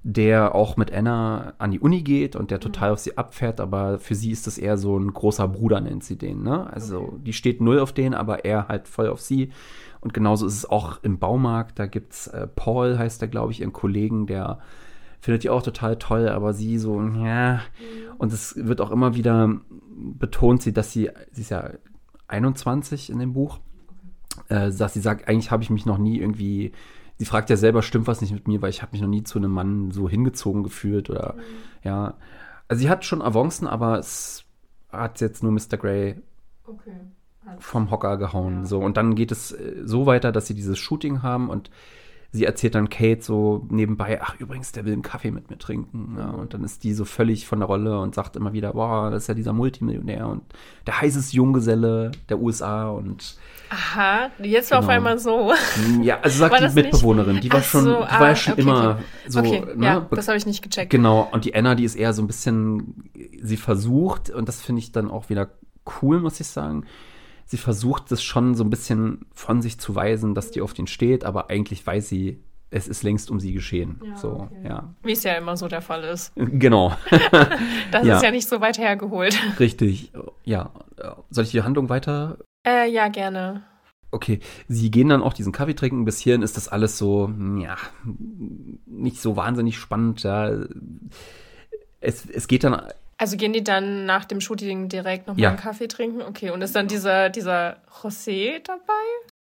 der 0.04 0.54
auch 0.54 0.76
mit 0.76 0.92
Anna 0.92 1.54
an 1.58 1.72
die 1.72 1.80
Uni 1.80 2.02
geht 2.02 2.36
und 2.36 2.52
der 2.52 2.58
mhm. 2.58 2.62
total 2.62 2.92
auf 2.92 3.00
sie 3.00 3.18
abfährt, 3.18 3.60
aber 3.60 3.98
für 3.98 4.14
sie 4.14 4.30
ist 4.30 4.46
das 4.46 4.58
eher 4.58 4.78
so 4.78 4.96
ein 4.96 5.12
großer 5.12 5.48
Bruder, 5.48 5.80
nennt 5.80 6.04
sie 6.04 6.16
den. 6.16 6.44
Ne? 6.44 6.72
Also 6.72 7.00
okay. 7.00 7.16
die 7.24 7.32
steht 7.32 7.60
null 7.60 7.80
auf 7.80 7.92
den, 7.92 8.14
aber 8.14 8.44
er 8.44 8.68
halt 8.68 8.86
voll 8.86 9.08
auf 9.08 9.20
sie. 9.20 9.50
Und 10.00 10.14
genauso 10.14 10.46
ist 10.46 10.54
es 10.54 10.70
auch 10.70 11.02
im 11.02 11.18
Baumarkt. 11.18 11.80
Da 11.80 11.86
gibt 11.86 12.12
es 12.12 12.28
äh, 12.28 12.46
Paul, 12.46 12.96
heißt 12.96 13.20
der, 13.20 13.28
glaube 13.28 13.50
ich, 13.52 13.60
ihren 13.60 13.72
Kollegen, 13.72 14.26
der 14.26 14.60
findet 15.20 15.44
die 15.44 15.50
auch 15.50 15.62
total 15.62 15.96
toll, 15.98 16.28
aber 16.28 16.52
sie 16.52 16.78
so, 16.78 17.00
ja. 17.00 17.54
Mhm. 17.54 17.60
Und 18.18 18.32
es 18.32 18.56
wird 18.56 18.80
auch 18.80 18.90
immer 18.90 19.14
wieder 19.14 19.60
betont 19.96 20.62
sie, 20.62 20.72
dass 20.72 20.92
sie, 20.92 21.10
sie 21.32 21.42
ist 21.42 21.50
ja 21.50 21.70
21 22.28 23.10
in 23.10 23.18
dem 23.18 23.32
Buch, 23.32 23.60
äh, 24.48 24.70
dass 24.70 24.94
sie 24.94 25.00
sagt, 25.00 25.28
eigentlich 25.28 25.50
habe 25.50 25.62
ich 25.62 25.70
mich 25.70 25.86
noch 25.86 25.98
nie 25.98 26.18
irgendwie, 26.18 26.72
sie 27.18 27.24
fragt 27.24 27.50
ja 27.50 27.56
selber, 27.56 27.82
stimmt 27.82 28.06
was 28.06 28.20
nicht 28.20 28.32
mit 28.32 28.48
mir, 28.48 28.62
weil 28.62 28.70
ich 28.70 28.82
habe 28.82 28.92
mich 28.92 29.02
noch 29.02 29.08
nie 29.08 29.22
zu 29.22 29.38
einem 29.38 29.52
Mann 29.52 29.90
so 29.90 30.08
hingezogen 30.08 30.62
gefühlt 30.62 31.10
oder, 31.10 31.34
mhm. 31.34 31.42
ja. 31.82 32.14
Also 32.68 32.80
sie 32.80 32.90
hat 32.90 33.04
schon 33.04 33.20
Avancen, 33.20 33.66
aber 33.66 33.98
es 33.98 34.44
hat 34.90 35.20
jetzt 35.20 35.42
nur 35.42 35.52
Mr. 35.52 35.76
Grey 35.76 36.22
okay. 36.66 36.92
vom 37.58 37.90
Hocker 37.90 38.16
gehauen, 38.16 38.60
ja. 38.60 38.64
so. 38.66 38.78
Und 38.78 38.96
dann 38.96 39.14
geht 39.14 39.32
es 39.32 39.52
äh, 39.52 39.82
so 39.84 40.06
weiter, 40.06 40.32
dass 40.32 40.46
sie 40.46 40.54
dieses 40.54 40.78
Shooting 40.78 41.22
haben 41.22 41.50
und 41.50 41.70
sie 42.32 42.44
erzählt 42.44 42.76
dann 42.76 42.88
Kate 42.88 43.22
so 43.22 43.66
nebenbei, 43.70 44.20
ach 44.22 44.36
übrigens, 44.38 44.70
der 44.72 44.84
will 44.84 44.92
einen 44.92 45.02
Kaffee 45.02 45.32
mit 45.32 45.50
mir 45.50 45.58
trinken. 45.58 46.14
Ja, 46.16 46.30
und 46.30 46.54
dann 46.54 46.62
ist 46.62 46.84
die 46.84 46.94
so 46.94 47.04
völlig 47.04 47.46
von 47.46 47.58
der 47.58 47.66
Rolle 47.66 47.98
und 47.98 48.14
sagt 48.14 48.36
immer 48.36 48.52
wieder, 48.52 48.72
boah, 48.72 49.10
das 49.10 49.24
ist 49.24 49.28
ja 49.28 49.34
dieser 49.34 49.52
Multimillionär 49.52 50.28
und 50.28 50.42
der 50.86 51.00
heißeste 51.00 51.34
Junggeselle 51.36 52.12
der 52.28 52.40
USA 52.40 52.88
und 52.88 53.36
Aha, 53.70 54.30
jetzt 54.42 54.70
war 54.70 54.80
genau. 54.80 54.90
auf 54.90 54.96
einmal 54.96 55.18
so. 55.18 55.52
Ja, 56.02 56.20
also 56.20 56.38
sagt 56.38 56.60
die 56.60 56.74
Mitbewohnerin, 56.74 57.34
nicht? 57.34 57.44
die 57.44 57.52
war 57.52 57.62
schon, 57.62 57.84
so, 57.84 58.00
die 58.00 58.06
ah, 58.06 58.20
war 58.20 58.28
ja 58.28 58.36
schon 58.36 58.52
okay, 58.54 58.62
immer 58.62 58.90
okay. 58.90 59.02
so. 59.28 59.38
Okay, 59.40 59.64
ne? 59.76 59.86
ja, 59.86 60.06
das 60.10 60.28
habe 60.28 60.38
ich 60.38 60.46
nicht 60.46 60.62
gecheckt. 60.62 60.90
Genau, 60.90 61.28
und 61.30 61.44
die 61.44 61.54
Anna, 61.54 61.74
die 61.74 61.84
ist 61.84 61.94
eher 61.94 62.12
so 62.12 62.22
ein 62.22 62.26
bisschen, 62.26 63.10
sie 63.40 63.56
versucht, 63.56 64.30
und 64.30 64.48
das 64.48 64.60
finde 64.60 64.80
ich 64.80 64.92
dann 64.92 65.10
auch 65.10 65.28
wieder 65.28 65.50
cool, 66.02 66.20
muss 66.20 66.40
ich 66.40 66.48
sagen, 66.48 66.84
sie 67.50 67.56
versucht 67.56 68.12
es 68.12 68.22
schon 68.22 68.54
so 68.54 68.62
ein 68.62 68.70
bisschen 68.70 69.26
von 69.34 69.60
sich 69.60 69.80
zu 69.80 69.96
weisen, 69.96 70.36
dass 70.36 70.52
die 70.52 70.60
auf 70.60 70.72
den 70.72 70.86
steht, 70.86 71.24
aber 71.24 71.50
eigentlich 71.50 71.84
weiß 71.84 72.08
sie, 72.08 72.38
es 72.70 72.86
ist 72.86 73.02
längst 73.02 73.28
um 73.28 73.40
sie 73.40 73.52
geschehen. 73.52 74.00
Ja, 74.06 74.16
so, 74.16 74.30
okay. 74.42 74.68
ja. 74.68 74.94
Wie 75.02 75.10
es 75.10 75.24
ja 75.24 75.32
immer 75.32 75.56
so 75.56 75.66
der 75.66 75.82
Fall 75.82 76.04
ist. 76.04 76.32
Genau. 76.36 76.96
das 77.90 78.06
ja. 78.06 78.16
ist 78.16 78.22
ja 78.22 78.30
nicht 78.30 78.48
so 78.48 78.60
weit 78.60 78.78
hergeholt. 78.78 79.36
Richtig. 79.58 80.12
Ja. 80.44 80.70
Soll 81.30 81.42
ich 81.42 81.50
die 81.50 81.62
Handlung 81.62 81.88
weiter? 81.88 82.38
Äh, 82.64 82.88
ja, 82.88 83.08
gerne. 83.08 83.64
Okay, 84.12 84.38
sie 84.68 84.92
gehen 84.92 85.08
dann 85.08 85.22
auch 85.22 85.32
diesen 85.32 85.52
Kaffee 85.52 85.74
trinken. 85.74 86.04
Bis 86.04 86.20
hierhin 86.20 86.42
ist 86.42 86.56
das 86.56 86.68
alles 86.68 86.98
so, 86.98 87.32
ja, 87.58 87.76
nicht 88.86 89.20
so 89.20 89.34
wahnsinnig 89.34 89.76
spannend. 89.76 90.22
Ja. 90.22 90.52
Es, 92.00 92.30
es 92.30 92.46
geht 92.46 92.62
dann 92.62 92.80
also 93.20 93.36
gehen 93.36 93.52
die 93.52 93.62
dann 93.62 94.06
nach 94.06 94.24
dem 94.24 94.40
Shooting 94.40 94.88
direkt 94.88 95.26
nochmal 95.26 95.42
ja. 95.42 95.48
einen 95.50 95.58
Kaffee 95.58 95.88
trinken? 95.88 96.22
Okay, 96.22 96.48
und 96.50 96.62
ist 96.62 96.74
dann 96.74 96.88
dieser, 96.88 97.28
dieser 97.28 97.76
José 98.00 98.62
dabei? 98.64 98.80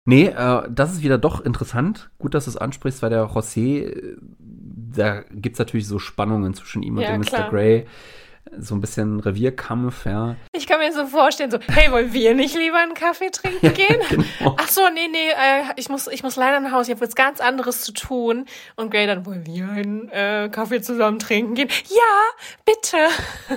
Nee, 0.06 0.27
äh, 0.27 0.63
das 0.69 0.94
ist 0.94 1.04
wieder 1.04 1.18
doch 1.18 1.42
interessant. 1.42 2.10
Gut, 2.18 2.33
dass 2.36 2.45
du 2.45 2.51
es 2.51 2.57
ansprichst, 2.57 3.01
weil 3.01 3.10
der 3.10 3.25
José, 3.25 3.88
äh, 3.88 4.18
da 4.39 5.24
gibt 5.30 5.56
es 5.56 5.60
natürlich 5.60 5.89
so 5.89 6.00
Spannungen 6.00 6.54
zwischen 6.54 6.83
ihm 6.83 6.95
und 6.95 7.04
ja, 7.04 7.12
dem 7.12 7.19
Mr. 7.19 7.50
Grey 7.50 7.86
so 8.60 8.75
ein 8.75 8.81
bisschen 8.81 9.19
Revierkampf, 9.19 10.06
ja. 10.06 10.36
Ich 10.52 10.68
kann 10.68 10.80
mir 10.80 10.92
so 10.92 11.06
vorstellen, 11.06 11.52
so, 11.52 11.60
hey, 11.68 11.92
wollen 11.92 12.13
wir 12.13 12.34
nicht 12.34 12.56
lieber 12.56 12.78
einen 12.78 12.94
Kaffee 12.94 13.30
trinken 13.30 13.74
gehen? 13.74 14.00
ja, 14.02 14.07
genau. 14.10 14.56
Ach 14.57 14.68
so, 14.68 14.81
nee, 14.94 15.07
nee, 15.12 15.30
äh, 15.30 15.74
ich 15.75 15.90
muss, 15.90 16.07
ich 16.07 16.24
muss 16.24 16.36
leider 16.36 16.60
nach 16.60 16.72
Hause, 16.72 16.92
ich 16.92 16.98
habe 16.98 17.06
jetzt 17.06 17.16
ganz 17.16 17.42
anderes 17.42 17.81
zu 17.81 17.92
tun. 17.94 18.46
Und 18.75 18.92
Gray 18.92 19.07
dann, 19.07 19.25
wollen 19.25 19.46
wir 19.46 19.69
einen 19.69 20.10
äh, 20.10 20.50
Kaffee 20.52 20.81
zusammen 20.81 21.19
trinken 21.19 21.56
gehen? 21.56 21.69
Ja, 21.90 22.66
bitte. 22.66 22.98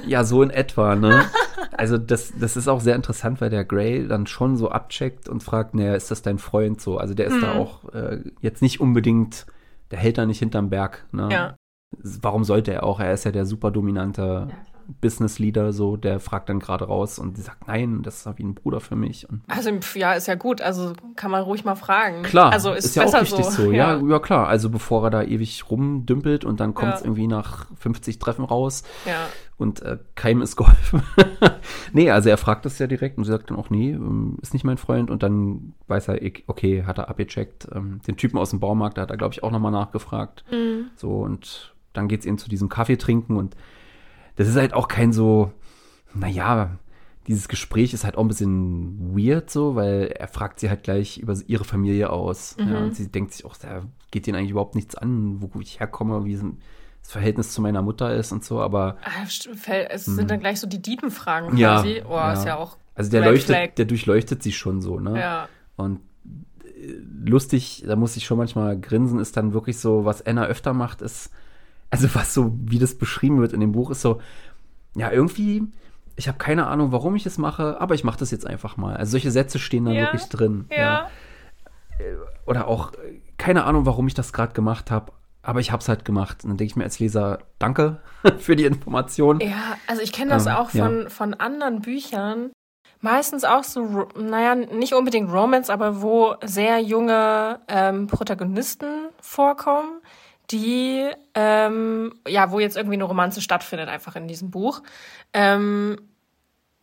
Ja, 0.07 0.25
so 0.25 0.43
in 0.43 0.51
etwa, 0.51 0.95
ne? 0.95 1.25
Also 1.73 1.99
das, 1.99 2.33
das 2.39 2.57
ist 2.57 2.69
auch 2.69 2.81
sehr 2.81 2.97
interessant, 2.97 3.41
weil 3.41 3.51
der 3.51 3.65
Gray 3.65 4.07
dann 4.07 4.27
schon 4.27 4.57
so 4.57 4.71
abcheckt 4.71 5.29
und 5.29 5.43
fragt, 5.43 5.75
naja, 5.75 5.95
ist 5.95 6.11
das 6.11 6.23
dein 6.23 6.39
Freund 6.39 6.81
so? 6.81 6.99
Also 6.99 7.15
der 7.15 7.27
ist 7.27 7.37
mhm. 7.37 7.41
da 7.41 7.55
auch 7.55 7.93
äh, 7.93 8.21
jetzt 8.41 8.63
nicht 8.63 8.81
unbedingt, 8.81 9.47
der 9.91 9.99
hält 9.99 10.19
da 10.19 10.27
nicht 10.27 10.39
hinterm 10.39 10.71
Berg, 10.71 11.07
ne? 11.13 11.29
Ja. 11.31 11.57
Warum 12.21 12.45
sollte 12.45 12.73
er 12.73 12.83
auch? 12.85 13.01
Er 13.01 13.15
ist 13.15 13.25
ja 13.25 13.31
der 13.31 13.47
super 13.47 13.71
dominante 13.71 14.49
ja, 14.89 14.95
Business 15.01 15.39
Leader, 15.39 15.73
so, 15.73 15.97
der 15.97 16.21
fragt 16.21 16.49
dann 16.49 16.61
gerade 16.61 16.87
raus 16.87 17.19
und 17.19 17.37
sie 17.37 17.43
sagt, 17.43 17.69
nein, 17.69 18.03
das 18.03 18.27
ist 18.27 18.39
wie 18.39 18.43
ein 18.43 18.55
Bruder 18.55 18.81
für 18.81 18.97
mich. 18.97 19.29
Und 19.29 19.43
also 19.49 19.71
ja, 19.95 20.15
ist 20.15 20.27
ja 20.27 20.35
gut, 20.35 20.61
also 20.61 20.93
kann 21.17 21.31
man 21.31 21.43
ruhig 21.43 21.65
mal 21.65 21.75
fragen. 21.75 22.23
Klar, 22.23 22.53
also 22.53 22.73
ist, 22.73 22.87
ist 22.87 22.97
ja 22.97 23.05
auch 23.05 23.21
richtig 23.21 23.45
so. 23.45 23.65
so. 23.65 23.73
Ja. 23.73 23.97
ja. 23.97 24.07
Ja, 24.09 24.19
klar, 24.19 24.49
also 24.49 24.71
bevor 24.71 25.05
er 25.05 25.11
da 25.11 25.23
ewig 25.23 25.71
rumdümpelt 25.71 26.45
und 26.45 26.61
dann 26.61 26.75
kommt 26.75 26.95
es 26.95 27.01
ja. 27.01 27.07
irgendwie 27.07 27.27
nach 27.27 27.67
50 27.77 28.19
Treffen 28.19 28.45
raus 28.45 28.83
ja. 29.07 29.27
und 29.57 29.83
äh, 29.83 29.99
keinem 30.15 30.43
ist 30.43 30.57
geholfen. 30.57 31.03
nee, 31.93 32.11
also 32.11 32.31
er 32.31 32.39
fragt 32.39 32.65
das 32.65 32.79
ja 32.79 32.87
direkt 32.87 33.19
und 33.19 33.25
sie 33.25 33.31
sagt 33.31 33.51
dann 33.51 33.59
auch, 33.59 33.71
nee, 33.71 33.91
ähm, 33.91 34.39
ist 34.43 34.53
nicht 34.53 34.65
mein 34.65 34.79
Freund 34.79 35.11
und 35.11 35.23
dann 35.23 35.75
weiß 35.87 36.09
er, 36.09 36.19
okay, 36.47 36.85
hat 36.85 36.99
er 36.99 37.09
abgecheckt. 37.09 37.69
Ähm, 37.73 38.01
den 38.07 38.17
Typen 38.17 38.39
aus 38.39 38.51
dem 38.51 38.61
Baumarkt, 38.61 38.99
da 38.99 39.03
hat 39.03 39.11
er, 39.11 39.17
glaube 39.17 39.35
ich, 39.35 39.43
auch 39.43 39.51
nochmal 39.51 39.73
nachgefragt. 39.73 40.45
Mhm. 40.51 40.87
So 40.97 41.11
und 41.11 41.75
dann 41.93 42.09
geht 42.09 42.21
es 42.21 42.27
eben 42.27 42.39
zu 42.39 42.49
diesem 42.49 42.69
Kaffee 42.69 42.97
trinken 42.97 43.37
und 43.37 43.57
das 44.39 44.47
ist 44.47 44.57
halt 44.57 44.73
auch 44.73 44.87
kein 44.87 45.13
so, 45.13 45.53
naja, 46.15 46.79
dieses 47.27 47.49
Gespräch 47.49 47.93
ist 47.93 48.05
halt 48.05 48.17
auch 48.17 48.23
ein 48.23 48.29
bisschen 48.29 49.17
weird 49.17 49.51
so, 49.51 49.75
weil 49.75 50.15
er 50.17 50.29
fragt 50.29 50.61
sie 50.61 50.71
halt 50.71 50.85
gleich 50.85 51.19
über 51.19 51.37
ihre 51.49 51.65
Familie 51.65 52.11
aus. 52.11 52.57
Mhm. 52.57 52.73
Ja, 52.73 52.79
und 52.79 52.95
sie 52.95 53.09
denkt 53.09 53.35
sich 53.35 53.45
auch, 53.45 53.57
da 53.57 53.83
geht 54.13 54.29
ihnen 54.29 54.37
eigentlich 54.37 54.53
überhaupt 54.53 54.77
nichts 54.77 54.95
an, 54.95 55.43
wo 55.43 55.61
ich 55.61 55.81
herkomme, 55.81 56.25
wie 56.25 56.35
das 56.35 57.11
Verhältnis 57.11 57.53
zu 57.53 57.61
meiner 57.61 57.83
Mutter 57.83 58.15
ist 58.15 58.31
und 58.31 58.45
so, 58.45 58.61
aber. 58.61 58.97
Ah, 59.03 59.25
es 59.25 60.05
sind 60.05 60.21
hm. 60.21 60.29
dann 60.29 60.41
gleich 60.41 60.61
so 60.61 60.69
die 60.69 60.81
Diebenfragen 60.81 61.57
quasi. 61.57 61.97
Ja, 61.99 62.07
oh, 62.07 62.15
ja. 62.15 62.33
ist 62.33 62.47
ja 62.47 62.57
auch. 62.57 62.77
Also 62.95 63.11
der 63.11 63.25
leuchtet, 63.25 63.77
der 63.77 63.85
durchleuchtet 63.87 64.43
sie 64.43 64.53
schon 64.53 64.81
so, 64.81 65.01
ne? 65.01 65.19
Ja. 65.19 65.49
Und 65.77 66.01
äh, 66.65 66.95
lustig, 67.27 67.83
da 67.87 67.97
muss 67.97 68.17
ich 68.17 68.25
schon 68.25 68.39
manchmal 68.39 68.81
grinsen, 68.81 69.19
ist 69.19 69.37
dann 69.37 69.53
wirklich 69.53 69.79
so, 69.79 70.05
was 70.05 70.25
Anna 70.25 70.47
öfter 70.47 70.73
macht, 70.75 71.03
ist, 71.03 71.31
also 71.91 72.15
was 72.15 72.35
so, 72.35 72.53
wie 72.61 72.79
das 72.79 72.97
beschrieben 72.97 73.41
wird 73.41 73.53
in 73.53 73.61
dem 73.61 73.73
Buch, 73.73 73.91
ist 73.91 74.03
so, 74.03 74.21
ja, 74.95 75.11
irgendwie, 75.11 75.63
ich 76.17 76.29
habe 76.29 76.39
keine 76.39 76.67
Ahnung, 76.67 76.93
warum 76.93 77.17
ich 77.17 77.25
es 77.27 77.39
mache, 77.39 77.81
aber 77.81 77.95
ich 77.95 78.05
mache 78.05 78.19
das 78.19 78.31
jetzt 78.31 78.47
einfach 78.47 78.77
mal. 78.77 78.97
Also 78.97 79.13
solche 79.13 79.31
Sätze 79.31 79.59
stehen 79.59 79.85
da 79.85 79.93
ja, 79.93 80.03
wirklich 80.03 80.29
drin. 80.29 80.67
Ja. 80.71 80.77
ja. 80.77 81.11
Äh, 81.99 82.17
oder 82.47 82.67
auch, 82.67 82.93
keine 83.37 83.65
Ahnung, 83.65 83.87
warum 83.87 84.07
ich 84.07 84.15
das 84.15 84.33
gerade 84.33 84.53
gemacht 84.53 84.91
habe, 84.91 85.13
aber 85.43 85.61
ich 85.61 85.73
habe 85.73 85.81
es 85.81 85.89
halt 85.89 86.05
gemacht. 86.05 86.45
Und 86.45 86.51
dann 86.51 86.57
denke 86.57 86.73
ich 86.73 86.77
mir 86.77 86.85
als 86.85 86.99
Leser, 86.99 87.39
danke 87.59 88.01
für 88.39 88.57
die 88.57 88.65
Information. 88.65 89.41
Ja, 89.41 89.77
also 89.87 90.03
ich 90.03 90.13
kenne 90.13 90.31
das 90.33 90.47
ähm, 90.47 90.53
auch 90.53 90.71
von, 90.71 91.03
ja. 91.03 91.09
von 91.09 91.35
anderen 91.35 91.81
Büchern. 91.81 92.51
Meistens 93.01 93.45
auch 93.45 93.63
so, 93.63 94.09
naja, 94.19 94.57
nicht 94.57 94.93
unbedingt 94.93 95.33
Romance, 95.33 95.71
aber 95.71 96.03
wo 96.03 96.35
sehr 96.45 96.81
junge 96.81 97.61
ähm, 97.69 98.09
Protagonisten 98.09 99.09
vorkommen 99.21 100.01
die, 100.51 101.09
ähm, 101.35 102.15
ja, 102.27 102.51
wo 102.51 102.59
jetzt 102.59 102.77
irgendwie 102.77 102.97
eine 102.97 103.05
Romanze 103.05 103.41
stattfindet, 103.41 103.89
einfach 103.89 104.17
in 104.17 104.29
diesem 104.29 104.51
Buch, 104.51 104.83
ähm, 105.33 106.01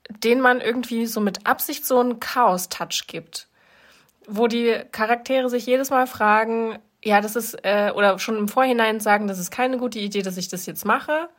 den 0.10 0.40
man 0.40 0.62
irgendwie 0.62 1.06
so 1.08 1.20
mit 1.20 1.48
Absicht 1.48 1.86
so 1.86 2.00
einen 2.00 2.20
Chaos-Touch 2.20 3.08
gibt. 3.08 3.48
Wo 4.28 4.48
die 4.48 4.76
Charaktere 4.92 5.50
sich 5.50 5.66
jedes 5.66 5.90
Mal 5.90 6.08
fragen, 6.08 6.78
ja, 7.04 7.22
das 7.22 7.36
ist, 7.36 7.54
äh, 7.64 7.92
oder 7.96 8.18
schon 8.20 8.38
im 8.38 8.48
Vorhinein 8.48 9.00
sagen, 9.00 9.28
das 9.28 9.40
ist 9.40 9.52
keine 9.52 9.78
gute 9.78 10.00
Idee, 10.00 10.22
dass 10.22 10.38
ich 10.38 10.48
das 10.48 10.66
jetzt 10.66 10.86
mache, 10.86 11.30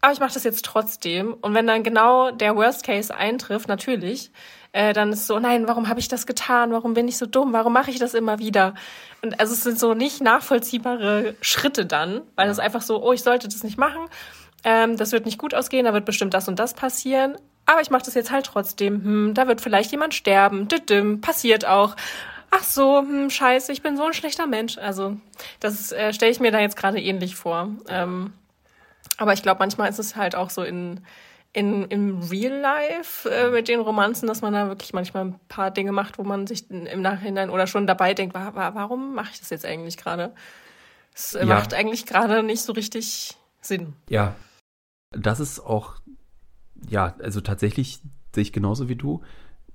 aber 0.00 0.12
ich 0.12 0.20
mache 0.20 0.34
das 0.34 0.44
jetzt 0.44 0.64
trotzdem. 0.64 1.32
Und 1.32 1.54
wenn 1.54 1.66
dann 1.66 1.82
genau 1.82 2.30
der 2.30 2.56
Worst 2.56 2.84
Case 2.84 3.14
eintrifft, 3.14 3.68
natürlich, 3.68 4.30
äh, 4.74 4.92
dann 4.92 5.12
ist 5.12 5.28
so, 5.28 5.38
nein, 5.38 5.68
warum 5.68 5.88
habe 5.88 6.00
ich 6.00 6.08
das 6.08 6.26
getan? 6.26 6.72
Warum 6.72 6.94
bin 6.94 7.06
ich 7.06 7.16
so 7.16 7.26
dumm? 7.26 7.52
Warum 7.52 7.72
mache 7.72 7.92
ich 7.92 8.00
das 8.00 8.12
immer 8.12 8.40
wieder? 8.40 8.74
Und 9.22 9.38
also 9.38 9.54
es 9.54 9.62
sind 9.62 9.78
so 9.78 9.94
nicht 9.94 10.20
nachvollziehbare 10.20 11.36
Schritte 11.40 11.86
dann, 11.86 12.22
weil 12.34 12.50
es 12.50 12.58
einfach 12.58 12.82
so, 12.82 13.00
oh, 13.00 13.12
ich 13.12 13.22
sollte 13.22 13.46
das 13.46 13.62
nicht 13.62 13.78
machen. 13.78 14.00
Ähm, 14.64 14.96
das 14.96 15.12
wird 15.12 15.26
nicht 15.26 15.38
gut 15.38 15.54
ausgehen, 15.54 15.84
da 15.84 15.94
wird 15.94 16.04
bestimmt 16.04 16.34
das 16.34 16.48
und 16.48 16.58
das 16.58 16.74
passieren. 16.74 17.36
Aber 17.66 17.82
ich 17.82 17.90
mache 17.90 18.02
das 18.04 18.14
jetzt 18.14 18.32
halt 18.32 18.46
trotzdem. 18.46 19.04
Hm, 19.04 19.34
da 19.34 19.46
wird 19.46 19.60
vielleicht 19.60 19.92
jemand 19.92 20.12
sterben. 20.12 20.66
Düdüm, 20.66 21.20
passiert 21.20 21.64
auch. 21.64 21.94
Ach 22.50 22.64
so, 22.64 22.98
hm, 22.98 23.30
scheiße, 23.30 23.70
ich 23.70 23.80
bin 23.80 23.96
so 23.96 24.02
ein 24.02 24.12
schlechter 24.12 24.48
Mensch. 24.48 24.76
Also 24.78 25.16
das 25.60 25.92
äh, 25.92 26.12
stelle 26.12 26.32
ich 26.32 26.40
mir 26.40 26.50
da 26.50 26.58
jetzt 26.58 26.76
gerade 26.76 27.00
ähnlich 27.00 27.36
vor. 27.36 27.68
Ähm, 27.88 28.32
aber 29.18 29.34
ich 29.34 29.42
glaube, 29.44 29.60
manchmal 29.60 29.88
ist 29.88 30.00
es 30.00 30.16
halt 30.16 30.34
auch 30.34 30.50
so 30.50 30.64
in, 30.64 31.04
in, 31.54 31.84
im 31.84 32.20
Real 32.20 32.60
Life 32.60 33.30
äh, 33.30 33.48
mit 33.50 33.68
den 33.68 33.80
Romanzen, 33.80 34.26
dass 34.26 34.42
man 34.42 34.52
da 34.52 34.68
wirklich 34.68 34.92
manchmal 34.92 35.24
ein 35.26 35.40
paar 35.48 35.70
Dinge 35.70 35.92
macht, 35.92 36.18
wo 36.18 36.24
man 36.24 36.46
sich 36.46 36.68
im 36.70 37.00
Nachhinein 37.00 37.48
oder 37.48 37.66
schon 37.66 37.86
dabei 37.86 38.12
denkt, 38.12 38.34
wa 38.34 38.54
wa 38.54 38.74
warum 38.74 39.14
mache 39.14 39.30
ich 39.32 39.38
das 39.38 39.50
jetzt 39.50 39.64
eigentlich 39.64 39.96
gerade? 39.96 40.34
Es 41.14 41.32
Ja. 41.32 41.46
macht 41.46 41.72
eigentlich 41.72 42.06
gerade 42.06 42.42
nicht 42.42 42.62
so 42.62 42.72
richtig 42.72 43.36
Sinn. 43.60 43.94
Ja, 44.10 44.34
das 45.12 45.38
ist 45.38 45.60
auch, 45.60 45.94
ja, 46.90 47.14
also 47.22 47.40
tatsächlich 47.40 48.00
sehe 48.34 48.42
ich 48.42 48.52
genauso 48.52 48.88
wie 48.88 48.96
du, 48.96 49.22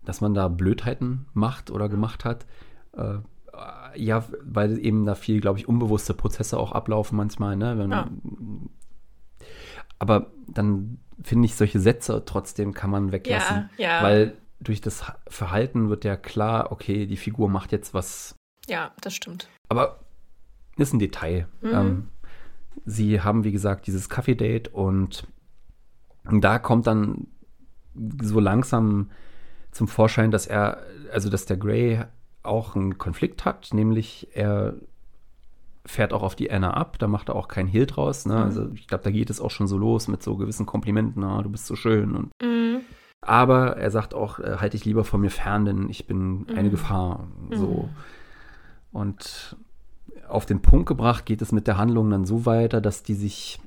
dass 0.04 0.20
man 0.20 0.34
da 0.34 0.50
Blödheiten 0.50 1.28
macht 1.34 1.72
oder 1.72 1.88
gemacht 1.88 2.26
hat. 2.26 2.46
Äh, 2.92 3.20
ja, 3.96 4.26
weil 4.42 4.84
eben 4.86 5.06
da 5.06 5.16
viel, 5.16 5.40
glaube 5.40 5.60
ich, 5.60 5.68
unbewusste 5.68 6.14
Prozesse 6.14 6.58
auch 6.60 6.74
ablaufen 6.74 7.16
manchmal, 7.16 7.56
ne? 7.56 7.78
Wenn 7.78 7.90
man, 7.90 8.70
Aber 10.00 10.32
dann 10.48 11.00
finde 11.22 11.46
ich, 11.46 11.56
solche 11.56 11.80
Sätze 11.80 12.24
trotzdem 12.26 12.74
kann 12.74 12.90
man 12.90 13.12
weglassen. 13.12 13.70
Ja, 13.78 13.98
ja. 14.00 14.04
Weil 14.04 14.38
durch 14.60 14.82
das 14.82 15.04
Verhalten 15.28 15.90
wird 15.90 16.06
ja 16.06 16.16
klar, 16.16 16.72
okay, 16.72 17.06
die 17.06 17.18
Figur 17.18 17.50
macht 17.50 17.72
jetzt 17.72 17.94
was 17.94 18.36
Ja, 18.68 18.92
das 19.02 19.14
stimmt. 19.16 19.50
aber 19.70 20.00
ist 20.78 20.94
ein 20.94 21.00
Detail. 21.00 21.48
Mhm. 21.62 21.70
Ähm, 21.74 22.08
sie 22.86 23.22
haben, 23.22 23.44
wie 23.44 23.52
gesagt, 23.52 23.88
dieses 23.88 24.08
Kaffee-Date 24.10 24.70
und 24.70 25.28
da 26.24 26.60
kommt 26.60 26.88
dann 26.88 27.28
so 28.22 28.40
langsam 28.40 29.10
zum 29.72 29.88
Vorschein, 29.88 30.32
dass 30.32 30.48
er, 30.48 30.84
also 31.12 31.30
dass 31.30 31.46
der 31.46 31.58
Grey 31.58 32.02
auch 32.44 32.76
einen 32.76 32.98
Konflikt 32.98 33.44
hat, 33.46 33.74
nämlich 33.74 34.30
er 34.34 34.76
fährt 35.86 36.14
auch 36.14 36.24
auf 36.24 36.36
die 36.36 36.52
Anna 36.52 36.72
ab, 36.74 37.00
da 37.00 37.08
macht 37.08 37.30
er 37.30 37.36
auch 37.36 37.48
kein 37.48 37.68
Hehl 37.68 37.86
draus. 37.86 38.26
Ne? 38.26 38.36
Also 38.36 38.70
ich 38.74 38.88
glaube, 38.88 39.04
da 39.04 39.12
geht 39.12 39.30
es 39.30 39.42
auch 39.42 39.52
schon 39.52 39.68
so 39.68 39.78
los 39.78 40.08
mit 40.08 40.22
so 40.22 40.36
gewissen 40.38 40.66
Komplimenten, 40.66 41.24
ah, 41.24 41.42
du 41.42 41.50
bist 41.50 41.66
so 41.66 41.76
schön 41.76 42.16
und 42.16 42.30
Mhm. 42.44 42.82
aber 43.22 43.78
er 43.78 43.90
sagt 43.92 44.14
auch, 44.14 44.40
äh, 44.40 44.58
halte 44.60 44.78
dich 44.78 44.86
lieber 44.86 45.04
von 45.04 45.22
mir 45.22 45.32
fern, 45.32 45.66
denn 45.66 45.90
ich 45.90 46.06
bin 46.08 46.46
eine 46.56 46.70
Gefahr. 46.70 47.28
So. 47.52 47.90
Und 48.92 49.56
auf 50.28 50.46
den 50.46 50.62
Punkt 50.62 50.88
gebracht 50.88 51.26
geht 51.26 51.42
es 51.42 51.52
mit 51.52 51.68
der 51.68 51.78
Handlung 51.78 52.10
dann 52.10 52.26
so 52.26 52.46
weiter, 52.46 52.82
dass 52.82 53.04
die 53.04 53.14
sich. 53.16 53.60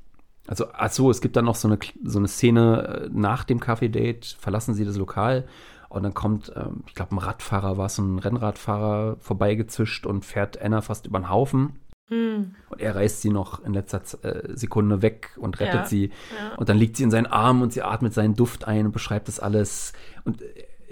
Also, 0.49 0.67
ach 0.73 0.91
so, 0.91 1.09
es 1.11 1.21
gibt 1.21 1.37
dann 1.37 1.45
noch 1.45 1.55
so 1.55 1.69
eine, 1.69 1.79
so 2.05 2.19
eine 2.19 2.27
Szene 2.29 3.05
äh, 3.05 3.09
nach 3.13 3.45
dem 3.45 3.61
Kaffee-Date, 3.61 4.37
verlassen 4.41 4.75
sie 4.75 4.85
das 4.85 4.97
Lokal 4.97 5.45
und 5.89 6.03
dann 6.03 6.15
kommt, 6.15 6.53
ähm, 6.57 6.83
ich 6.89 6.95
glaube, 6.95 7.15
ein 7.15 7.19
Radfahrer 7.19 7.79
war 7.79 7.87
es, 7.87 7.99
ein 7.99 8.19
Rennradfahrer 8.19 9.17
vorbeigezischt 9.21 10.05
und 10.05 10.25
fährt 10.25 10.61
Anna 10.61 10.81
fast 10.81 11.07
über 11.07 11.21
den 11.21 11.31
Haufen. 11.31 11.79
Mhm. 12.13 12.55
Und 12.69 12.81
er 12.81 12.95
reißt 12.95 13.23
sie 13.23 13.31
noch 13.31 13.65
in 13.65 13.73
letzter 13.75 14.03
äh, 14.23 14.55
Sekunde 14.57 15.03
weg 15.03 15.31
und 15.37 15.59
rettet 15.61 15.75
Ja, 15.75 15.85
sie. 15.87 16.07
ja. 16.39 16.57
Und 16.57 16.69
dann 16.69 16.77
liegt 16.79 16.97
sie 16.97 17.03
in 17.05 17.11
seinen 17.11 17.27
Armen 17.27 17.63
und 17.63 17.73
sie 17.73 17.83
atmet 17.83 18.13
seinen 18.15 18.35
Duft 18.35 18.67
ein 18.67 18.87
und 18.87 18.93
beschreibt 18.93 19.29
das 19.29 19.41
alles. 19.41 19.93
Und 20.25 20.43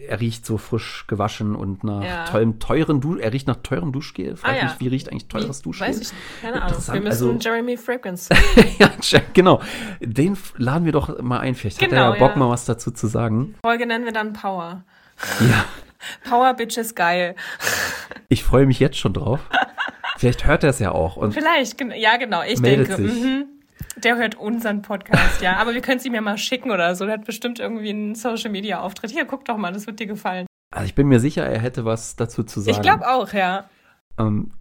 er 0.08 0.18
riecht 0.18 0.46
so 0.46 0.56
frisch 0.56 1.04
gewaschen 1.08 1.54
und 1.54 1.84
nach 1.84 2.02
Ja. 2.02 2.24
tollem, 2.24 2.58
teuren 2.58 3.02
Du 3.02 3.16
er 3.16 3.34
riecht 3.34 3.46
nach 3.46 3.56
teurem 3.62 3.92
Duschgel. 3.92 4.34
Frag 4.36 4.52
Ah, 4.52 4.56
ja. 4.56 4.64
mich, 4.64 4.80
wie 4.80 4.88
riecht 4.88 5.10
eigentlich 5.10 5.28
teures 5.28 5.60
Wie? 5.60 5.64
Duschgel? 5.64 5.88
Weiß 5.88 6.00
ich. 6.00 6.10
Keine 6.40 6.62
Ahnung. 6.62 6.78
Wir 6.90 7.00
müssen 7.02 7.06
also- 7.06 7.38
Jeremy 7.38 7.76
Fragrance. 7.76 8.30
ja, 8.78 9.20
genau. 9.34 9.60
Den 10.00 10.38
laden 10.56 10.86
wir 10.86 10.92
doch 10.92 11.20
mal 11.20 11.40
ein. 11.40 11.54
Vielleicht 11.54 11.82
hat 11.82 11.90
Genau, 11.90 12.12
er 12.12 12.14
ja 12.14 12.18
Bock, 12.18 12.30
ja. 12.32 12.36
mal 12.38 12.48
was 12.48 12.64
dazu 12.64 12.90
zu 12.92 13.08
sagen. 13.08 13.56
Folge 13.62 13.84
nennen 13.86 14.06
wir 14.06 14.12
dann 14.12 14.32
Power. 14.32 14.84
Ja, 15.40 15.64
Power 16.28 16.54
Bitches 16.54 16.94
geil. 16.94 17.34
ich 18.28 18.44
freue 18.44 18.66
mich 18.66 18.80
jetzt 18.80 18.98
schon 18.98 19.12
drauf. 19.12 19.40
Vielleicht 20.18 20.46
hört 20.46 20.64
er 20.64 20.70
es 20.70 20.78
ja 20.78 20.92
auch. 20.92 21.16
Und 21.16 21.32
Vielleicht, 21.32 21.80
ja 21.96 22.16
genau, 22.16 22.42
ich 22.42 22.60
Meldet 22.60 22.88
denke. 22.88 23.08
sich. 23.10 23.22
Mhm. 23.22 23.44
Der 23.96 24.16
hört 24.16 24.34
unseren 24.34 24.82
Podcast, 24.82 25.40
ja. 25.42 25.56
Aber 25.56 25.74
wir 25.74 25.80
können 25.80 25.98
es 25.98 26.04
ihm 26.04 26.14
ja 26.14 26.20
mal 26.20 26.38
schicken 26.38 26.70
oder 26.70 26.94
so. 26.94 27.04
Der 27.06 27.14
hat 27.14 27.24
bestimmt 27.24 27.58
irgendwie 27.58 27.90
einen 27.90 28.14
Social 28.14 28.50
Media 28.50 28.80
Auftritt. 28.80 29.10
Hier, 29.10 29.24
guck 29.24 29.44
doch 29.44 29.56
mal, 29.56 29.72
das 29.72 29.86
wird 29.86 29.98
dir 29.98 30.06
gefallen. 30.06 30.46
also 30.74 30.84
ich 30.86 30.94
bin 30.94 31.08
mir 31.08 31.20
sicher, 31.20 31.44
er 31.44 31.58
hätte 31.58 31.84
was 31.84 32.16
dazu 32.16 32.42
zu 32.42 32.60
sagen. 32.60 32.76
Ich 32.76 32.82
glaube 32.82 33.08
auch, 33.08 33.32
ja. 33.32 33.68
Ähm, 34.18 34.52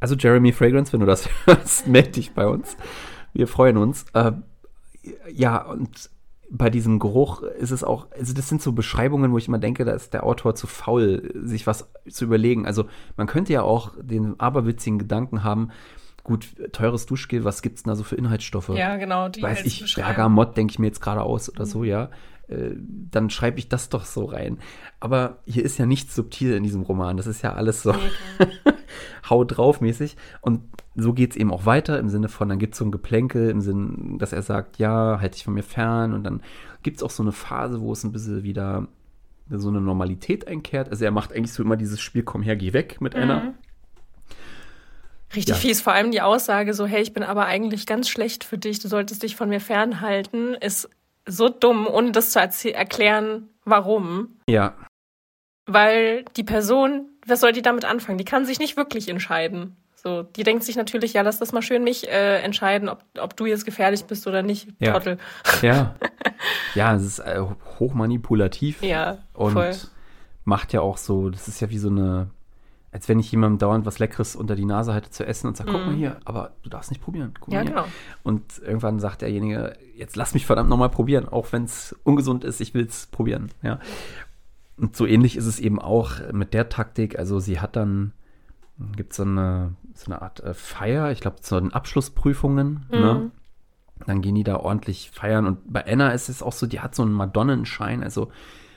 also 0.00 0.14
Jeremy 0.14 0.52
Fragrance, 0.52 0.92
wenn 0.92 1.00
du 1.00 1.06
das 1.06 1.28
hörst, 1.46 1.86
melde 1.86 2.10
dich 2.10 2.32
bei 2.32 2.46
uns. 2.46 2.76
Wir 3.32 3.48
freuen 3.48 3.76
uns. 3.78 4.04
Ähm, 4.14 4.44
ja, 5.32 5.62
und 5.62 6.10
bei 6.50 6.70
diesem 6.70 6.98
Geruch 6.98 7.42
ist 7.42 7.70
es 7.70 7.82
auch, 7.84 8.06
also 8.12 8.32
das 8.32 8.48
sind 8.48 8.62
so 8.62 8.72
Beschreibungen, 8.72 9.32
wo 9.32 9.38
ich 9.38 9.48
immer 9.48 9.58
denke, 9.58 9.84
da 9.84 9.92
ist 9.92 10.14
der 10.14 10.24
Autor 10.24 10.54
zu 10.54 10.66
faul, 10.66 11.32
sich 11.34 11.66
was 11.66 11.88
zu 12.08 12.24
überlegen. 12.24 12.66
Also 12.66 12.86
man 13.16 13.26
könnte 13.26 13.52
ja 13.52 13.62
auch 13.62 13.92
den 14.00 14.38
aberwitzigen 14.38 14.98
Gedanken 14.98 15.42
haben, 15.42 15.70
gut, 16.22 16.56
teures 16.72 17.06
Duschgel, 17.06 17.44
was 17.44 17.62
gibt's 17.62 17.82
denn 17.84 17.90
da 17.90 17.96
so 17.96 18.04
für 18.04 18.16
Inhaltsstoffe? 18.16 18.70
Ja, 18.70 18.96
genau. 18.96 19.28
Die 19.28 19.42
Weiß 19.42 19.64
ich. 19.64 19.96
Mhm. 19.96 20.02
Bergamott 20.02 20.56
denke 20.56 20.72
ich 20.72 20.78
mir 20.78 20.86
jetzt 20.86 21.00
gerade 21.00 21.22
aus 21.22 21.48
oder 21.48 21.66
so, 21.66 21.84
ja. 21.84 22.10
Äh, 22.48 22.70
dann 23.10 23.30
schreibe 23.30 23.58
ich 23.58 23.68
das 23.68 23.88
doch 23.88 24.04
so 24.04 24.24
rein. 24.24 24.58
Aber 25.00 25.38
hier 25.46 25.64
ist 25.64 25.78
ja 25.78 25.86
nichts 25.86 26.14
subtil 26.14 26.54
in 26.54 26.62
diesem 26.62 26.82
Roman. 26.82 27.16
Das 27.16 27.26
ist 27.26 27.42
ja 27.42 27.54
alles 27.54 27.82
so 27.82 27.94
hau 29.30 29.44
drauf 29.44 29.80
mäßig. 29.80 30.16
Und 30.40 30.62
so 30.94 31.12
geht's 31.12 31.36
eben 31.36 31.52
auch 31.52 31.66
weiter 31.66 31.98
im 31.98 32.08
Sinne 32.08 32.28
von, 32.28 32.48
dann 32.48 32.58
gibt's 32.58 32.78
so 32.78 32.84
ein 32.84 32.92
Geplänkel 32.92 33.50
im 33.50 33.60
Sinne, 33.60 34.18
dass 34.18 34.32
er 34.32 34.42
sagt, 34.42 34.78
ja, 34.78 35.18
halt 35.20 35.34
dich 35.34 35.44
von 35.44 35.54
mir 35.54 35.62
fern. 35.64 36.12
Und 36.14 36.24
dann 36.24 36.42
gibt's 36.82 37.02
auch 37.02 37.10
so 37.10 37.22
eine 37.22 37.32
Phase, 37.32 37.80
wo 37.80 37.92
es 37.92 38.04
ein 38.04 38.12
bisschen 38.12 38.42
wieder 38.42 38.86
so 39.50 39.68
eine 39.68 39.80
Normalität 39.80 40.48
einkehrt. 40.48 40.88
Also 40.90 41.04
er 41.04 41.10
macht 41.10 41.32
eigentlich 41.32 41.52
so 41.52 41.62
immer 41.62 41.76
dieses 41.76 42.00
Spiel, 42.00 42.22
komm 42.22 42.42
her, 42.42 42.56
geh 42.56 42.72
weg 42.72 43.00
mit 43.00 43.14
Anna. 43.14 43.54
Richtig 45.34 45.54
Ja. 45.56 45.60
fies. 45.60 45.80
Vor 45.80 45.92
allem 45.92 46.10
die 46.12 46.20
Aussage 46.22 46.72
so, 46.74 46.86
hey, 46.86 47.02
ich 47.02 47.12
bin 47.12 47.22
aber 47.22 47.46
eigentlich 47.46 47.86
ganz 47.86 48.08
schlecht 48.08 48.44
für 48.44 48.58
dich. 48.58 48.78
Du 48.78 48.88
solltest 48.88 49.22
dich 49.22 49.36
von 49.36 49.48
mir 49.48 49.60
fernhalten. 49.60 50.54
Ist 50.54 50.88
so 51.26 51.48
dumm, 51.48 51.86
ohne 51.86 52.12
das 52.12 52.30
zu 52.32 52.72
erklären, 52.74 53.48
warum. 53.64 54.36
Ja, 54.48 54.74
Weil 55.66 56.24
die 56.36 56.44
Person, 56.44 57.08
was 57.26 57.40
soll 57.40 57.52
die 57.52 57.62
damit 57.62 57.84
anfangen? 57.84 58.18
Die 58.18 58.24
kann 58.24 58.44
sich 58.44 58.58
nicht 58.60 58.76
wirklich 58.76 59.08
entscheiden. 59.08 59.76
So, 59.96 60.22
die 60.22 60.44
denkt 60.44 60.62
sich 60.62 60.76
natürlich, 60.76 61.14
ja, 61.14 61.22
lass 61.22 61.40
das 61.40 61.52
mal 61.52 61.62
schön 61.62 61.82
mich 61.82 62.08
äh, 62.08 62.38
entscheiden, 62.42 62.88
ob, 62.88 63.02
ob 63.18 63.36
du 63.36 63.46
jetzt 63.46 63.64
gefährlich 63.64 64.04
bist 64.04 64.26
oder 64.28 64.42
nicht, 64.42 64.68
Ja. 64.78 64.92
Trottel. 64.92 65.18
ja. 65.62 65.96
ja, 66.76 66.94
es 66.94 67.02
ist 67.02 67.18
äh, 67.18 67.40
hochmanipulativ. 67.80 68.82
Ja, 68.82 69.18
Und 69.34 69.54
voll. 69.54 69.72
macht 70.44 70.72
ja 70.72 70.80
auch 70.80 70.96
so, 70.98 71.30
das 71.30 71.48
ist 71.48 71.60
ja 71.60 71.70
wie 71.70 71.78
so 71.78 71.88
eine, 71.88 72.30
als 72.96 73.10
wenn 73.10 73.18
ich 73.18 73.30
jemandem 73.30 73.58
dauernd 73.58 73.84
was 73.84 73.98
Leckeres 73.98 74.34
unter 74.36 74.56
die 74.56 74.64
Nase 74.64 74.94
halte 74.94 75.10
zu 75.10 75.26
essen 75.26 75.48
und 75.48 75.56
sage, 75.58 75.70
guck 75.70 75.84
mal 75.84 75.94
hier, 75.94 76.16
aber 76.24 76.52
du 76.62 76.70
darfst 76.70 76.90
nicht 76.90 77.02
probieren. 77.02 77.34
Guck 77.38 77.48
Mhm. 77.48 77.52
Ja, 77.52 77.60
mal 77.60 77.66
hier. 77.66 77.74
genau. 77.74 77.88
Und 78.22 78.42
irgendwann 78.64 79.00
sagt 79.00 79.20
derjenige, 79.20 79.76
jetzt 79.94 80.16
lass 80.16 80.32
mich 80.32 80.46
verdammt 80.46 80.70
nochmal 80.70 80.88
probieren, 80.88 81.28
auch 81.28 81.52
wenn 81.52 81.64
es 81.64 81.94
ungesund 82.04 82.42
ist, 82.42 82.58
ich 82.62 82.72
will 82.72 82.86
es 82.86 83.04
probieren. 83.08 83.50
Ja. 83.60 83.80
Und 84.78 84.96
so 84.96 85.04
ähnlich 85.04 85.36
ist 85.36 85.44
es 85.44 85.60
eben 85.60 85.78
auch 85.78 86.12
mit 86.32 86.54
der 86.54 86.70
Taktik. 86.70 87.18
Also 87.18 87.38
sie 87.38 87.60
hat 87.60 87.76
dann, 87.76 88.12
gibt 88.96 89.12
so 89.12 89.24
eine, 89.24 89.74
so 89.92 90.10
eine 90.10 90.22
Art 90.22 90.40
äh, 90.40 90.54
Feier, 90.54 91.10
ich 91.10 91.20
glaube, 91.20 91.42
zu 91.42 91.60
den 91.60 91.74
Abschlussprüfungen. 91.74 92.86
Mhm. 92.90 92.98
Ne? 92.98 93.30
Dann 94.06 94.22
gehen 94.22 94.36
die 94.36 94.42
da 94.44 94.56
ordentlich 94.56 95.10
feiern. 95.10 95.46
Und 95.46 95.70
bei 95.70 95.86
Anna 95.86 96.12
ist 96.12 96.30
es 96.30 96.42
auch 96.42 96.54
so, 96.54 96.66
die 96.66 96.80
hat 96.80 96.94
so 96.94 97.02
einen 97.02 97.12
Madonnenschein. 97.12 98.02
Also, 98.02 98.30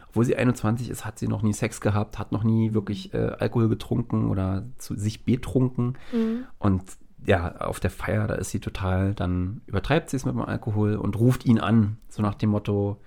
obwohl 0.09 0.25
sie 0.25 0.35
21 0.35 0.89
ist, 0.89 1.05
hat 1.05 1.17
sie 1.19 1.27
noch 1.27 1.41
nie 1.41 1.53
Sex 1.53 1.81
gehabt, 1.81 2.17
hat 2.19 2.31
noch 2.31 2.43
nie 2.43 2.73
wirklich 2.73 3.13
äh, 3.13 3.31
Alkohol 3.39 3.69
getrunken 3.69 4.29
oder 4.29 4.65
zu 4.77 4.95
sich 4.95 5.23
betrunken. 5.25 5.97
Mhm. 6.11 6.45
Und 6.57 6.83
ja, 7.25 7.55
auf 7.57 7.79
der 7.79 7.89
Feier, 7.91 8.27
da 8.27 8.35
ist 8.35 8.49
sie 8.51 8.59
total, 8.59 9.13
dann 9.13 9.61
übertreibt 9.67 10.09
sie 10.09 10.17
es 10.17 10.25
mit 10.25 10.33
dem 10.33 10.41
Alkohol 10.41 10.95
und 10.95 11.17
ruft 11.19 11.45
ihn 11.45 11.59
an, 11.59 11.97
so 12.07 12.21
nach 12.21 12.35
dem 12.35 12.49
Motto, 12.49 12.97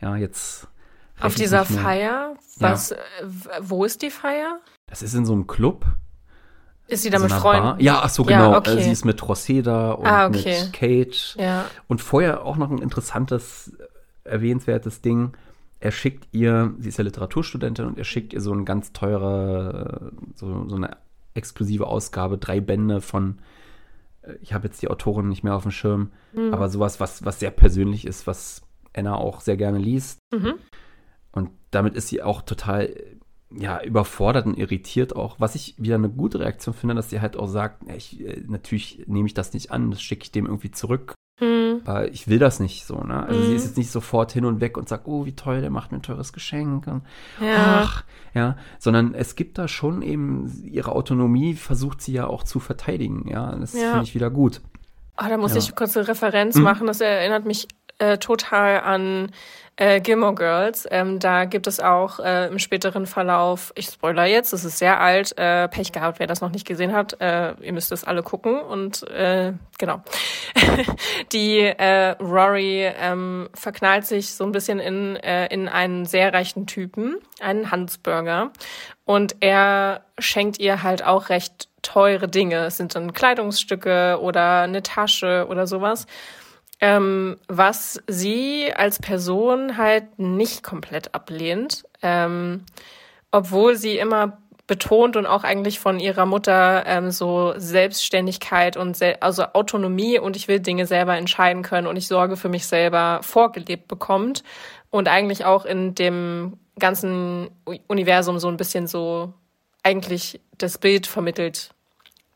ja, 0.00 0.16
jetzt. 0.16 0.66
Auf 1.20 1.34
dieser. 1.34 1.66
Feier, 1.66 2.34
was, 2.58 2.92
äh, 2.92 2.96
w- 3.22 3.48
wo 3.60 3.84
ist 3.84 4.00
die 4.00 4.08
Feier? 4.10 4.58
Das 4.86 5.02
ist 5.02 5.14
in 5.14 5.26
so 5.26 5.34
einem 5.34 5.46
Club. 5.46 5.84
Ist 6.88 7.02
sie 7.02 7.10
da 7.10 7.18
so 7.18 7.24
mit 7.26 7.32
Freunden? 7.34 7.78
Ja, 7.80 8.00
ach 8.02 8.08
so, 8.08 8.24
Ja, 8.24 8.46
genau. 8.46 8.56
okay. 8.58 8.78
Äh, 8.78 8.82
Sie 8.82 8.90
ist 8.90 9.04
mit 9.04 9.28
Roseda 9.28 9.92
und 9.92 10.06
Ah, 10.06 10.26
okay. 10.26 10.62
mit 10.64 10.72
Kate. 10.72 11.18
Ja. 11.38 11.66
Und 11.86 12.00
vorher 12.00 12.44
auch 12.44 12.56
noch 12.56 12.70
ein 12.70 12.78
interessantes, 12.78 13.72
äh, 14.24 14.30
erwähnenswertes 14.30 15.00
Ding. 15.02 15.32
Er 15.80 15.90
schickt 15.90 16.28
ihr, 16.32 16.74
sie 16.78 16.90
ist 16.90 16.98
ja 16.98 17.04
Literaturstudentin 17.04 17.86
und 17.86 17.98
er 17.98 18.04
schickt 18.04 18.32
ihr 18.32 18.40
so 18.40 18.52
ein 18.52 18.64
ganz 18.64 18.92
teure, 18.92 20.12
äh, 20.12 20.36
so, 20.36 20.68
so 20.68 20.76
eine 20.76 20.96
exklusive 21.34 21.86
Ausgabe, 21.86 22.38
drei 22.38 22.60
Bände 22.60 23.00
von, 23.00 23.38
äh, 24.22 24.34
ich 24.42 24.52
habe 24.52 24.66
jetzt 24.66 24.82
die 24.82 24.88
Autorin 24.88 25.28
nicht 25.28 25.42
mehr 25.42 25.54
auf 25.54 25.62
dem 25.62 25.72
Schirm, 25.72 26.10
aber 26.52 26.68
sowas, 26.68 27.00
was, 27.00 27.24
was 27.24 27.40
sehr 27.40 27.50
persönlich 27.50 28.06
ist, 28.06 28.26
was 28.26 28.62
Anna 28.94 29.14
auch 29.16 29.40
sehr 29.40 29.56
gerne 29.56 29.78
liest. 29.78 30.18
Mhm. 30.32 30.54
Und 31.32 31.50
damit 31.70 31.94
ist 31.94 32.08
sie 32.08 32.22
auch 32.22 32.42
total 32.42 32.94
ja, 33.56 33.82
überfordert 33.82 34.46
und 34.46 34.58
irritiert 34.58 35.14
auch. 35.16 35.40
Was 35.40 35.54
ich 35.54 35.74
wieder 35.76 35.96
eine 35.96 36.08
gute 36.08 36.40
Reaktion 36.40 36.74
finde, 36.74 36.94
dass 36.94 37.10
sie 37.10 37.20
halt 37.20 37.36
auch 37.36 37.48
sagt, 37.48 37.82
ich, 37.96 38.20
äh, 38.20 38.42
natürlich 38.46 39.04
nehme 39.06 39.26
ich 39.26 39.34
das 39.34 39.52
nicht 39.52 39.70
an, 39.72 39.90
das 39.90 40.02
schicke 40.02 40.24
ich 40.24 40.32
dem 40.32 40.46
irgendwie 40.46 40.70
zurück. 40.70 41.14
Mhm. 41.40 41.80
Aber 41.84 42.08
ich 42.08 42.28
will 42.28 42.38
das 42.38 42.60
nicht 42.60 42.84
so, 42.86 43.02
ne? 43.02 43.26
Also 43.26 43.40
mhm. 43.40 43.46
sie 43.46 43.54
ist 43.54 43.64
jetzt 43.64 43.76
nicht 43.78 43.90
sofort 43.90 44.32
hin 44.32 44.44
und 44.44 44.60
weg 44.60 44.76
und 44.76 44.88
sagt, 44.88 45.06
oh, 45.06 45.24
wie 45.24 45.34
toll, 45.34 45.60
der 45.60 45.70
macht 45.70 45.92
mir 45.92 45.98
ein 45.98 46.02
teures 46.02 46.32
Geschenk. 46.32 46.86
Und, 46.86 47.02
ja. 47.40 47.82
Ach, 47.82 48.04
ja, 48.34 48.56
sondern 48.78 49.14
es 49.14 49.34
gibt 49.34 49.58
da 49.58 49.66
schon 49.66 50.02
eben 50.02 50.62
ihre 50.64 50.92
Autonomie, 50.92 51.54
versucht 51.54 52.02
sie 52.02 52.12
ja 52.12 52.26
auch 52.26 52.44
zu 52.44 52.60
verteidigen, 52.60 53.26
ja. 53.28 53.54
Das 53.56 53.72
ja. 53.72 53.90
finde 53.90 54.04
ich 54.04 54.14
wieder 54.14 54.30
gut. 54.30 54.60
Oh, 55.18 55.26
da 55.28 55.36
muss 55.36 55.52
ja. 55.52 55.58
ich 55.58 55.74
kurz 55.74 55.96
eine 55.96 56.08
Referenz 56.08 56.56
mhm. 56.56 56.62
machen. 56.62 56.86
Das 56.86 57.00
erinnert 57.00 57.44
mich 57.44 57.68
äh, 57.98 58.18
total 58.18 58.80
an 58.80 59.30
äh, 59.80 60.00
Gilmore 60.00 60.34
Girls. 60.34 60.86
Ähm, 60.90 61.18
da 61.18 61.46
gibt 61.46 61.66
es 61.66 61.80
auch 61.80 62.20
äh, 62.20 62.48
im 62.48 62.58
späteren 62.58 63.06
Verlauf, 63.06 63.72
ich 63.74 63.86
spoiler 63.86 64.26
jetzt, 64.26 64.52
es 64.52 64.64
ist 64.64 64.78
sehr 64.78 65.00
alt, 65.00 65.36
äh, 65.38 65.68
Pech 65.68 65.90
gehabt, 65.90 66.18
wer 66.18 66.26
das 66.26 66.42
noch 66.42 66.50
nicht 66.50 66.66
gesehen 66.66 66.92
hat. 66.92 67.18
Äh, 67.20 67.54
ihr 67.62 67.72
müsst 67.72 67.90
es 67.90 68.04
alle 68.04 68.22
gucken 68.22 68.60
und 68.60 69.08
äh, 69.08 69.54
genau. 69.78 70.02
Die 71.32 71.60
äh, 71.60 72.10
Rory 72.20 72.92
ähm, 73.00 73.48
verknallt 73.54 74.04
sich 74.04 74.34
so 74.34 74.44
ein 74.44 74.52
bisschen 74.52 74.80
in, 74.80 75.16
äh, 75.16 75.46
in 75.46 75.66
einen 75.66 76.04
sehr 76.04 76.34
reichen 76.34 76.66
Typen, 76.66 77.16
einen 77.40 77.70
Hansburger. 77.70 78.50
Und 79.06 79.36
er 79.40 80.02
schenkt 80.18 80.60
ihr 80.60 80.82
halt 80.82 81.02
auch 81.04 81.30
recht 81.30 81.70
teure 81.80 82.28
Dinge. 82.28 82.66
Es 82.66 82.76
sind 82.76 82.94
dann 82.94 83.14
Kleidungsstücke 83.14 84.18
oder 84.20 84.60
eine 84.60 84.82
Tasche 84.82 85.46
oder 85.48 85.66
sowas 85.66 86.06
ähm, 86.80 87.36
was 87.48 88.02
sie 88.06 88.72
als 88.74 88.98
Person 88.98 89.76
halt 89.76 90.18
nicht 90.18 90.62
komplett 90.62 91.14
ablehnt, 91.14 91.84
ähm, 92.02 92.64
obwohl 93.30 93.76
sie 93.76 93.98
immer 93.98 94.38
betont 94.66 95.16
und 95.16 95.26
auch 95.26 95.42
eigentlich 95.42 95.80
von 95.80 95.98
ihrer 95.98 96.26
Mutter 96.26 96.84
ähm, 96.86 97.10
so 97.10 97.54
Selbstständigkeit 97.56 98.76
und 98.76 98.96
sel 98.96 99.16
also 99.20 99.42
Autonomie 99.52 100.18
und 100.18 100.36
ich 100.36 100.46
will 100.46 100.60
Dinge 100.60 100.86
selber 100.86 101.16
entscheiden 101.16 101.62
können 101.62 101.88
und 101.88 101.96
ich 101.96 102.06
sorge 102.06 102.36
für 102.36 102.48
mich 102.48 102.66
selber 102.66 103.18
vorgelebt 103.22 103.88
bekommt 103.88 104.44
und 104.90 105.08
eigentlich 105.08 105.44
auch 105.44 105.64
in 105.64 105.96
dem 105.96 106.56
ganzen 106.78 107.50
Universum 107.88 108.38
so 108.38 108.46
ein 108.46 108.56
bisschen 108.56 108.86
so 108.86 109.34
eigentlich 109.82 110.40
das 110.56 110.78
Bild 110.78 111.08
vermittelt, 111.08 111.70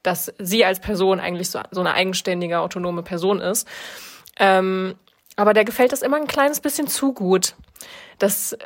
dass 0.03 0.33
sie 0.39 0.65
als 0.65 0.81
Person 0.81 1.21
eigentlich 1.21 1.51
so, 1.51 1.61
so 1.71 1.81
eine 1.81 1.95
eigenständige, 1.95 2.59
autonome 2.59 3.05
Person 3.05 3.41
ist. 3.41 3.69
Ähm, 4.39 4.95
aber 5.37 5.55
der 5.55 5.65
gefällt 5.65 5.93
das 5.93 6.03
immer 6.03 6.17
ein 6.17 6.27
kleines 6.27 6.61
bisschen 6.61 6.87
zu 6.87 7.13
gut. 7.13 7.55
Das, 8.19 8.53
äh, 8.53 8.59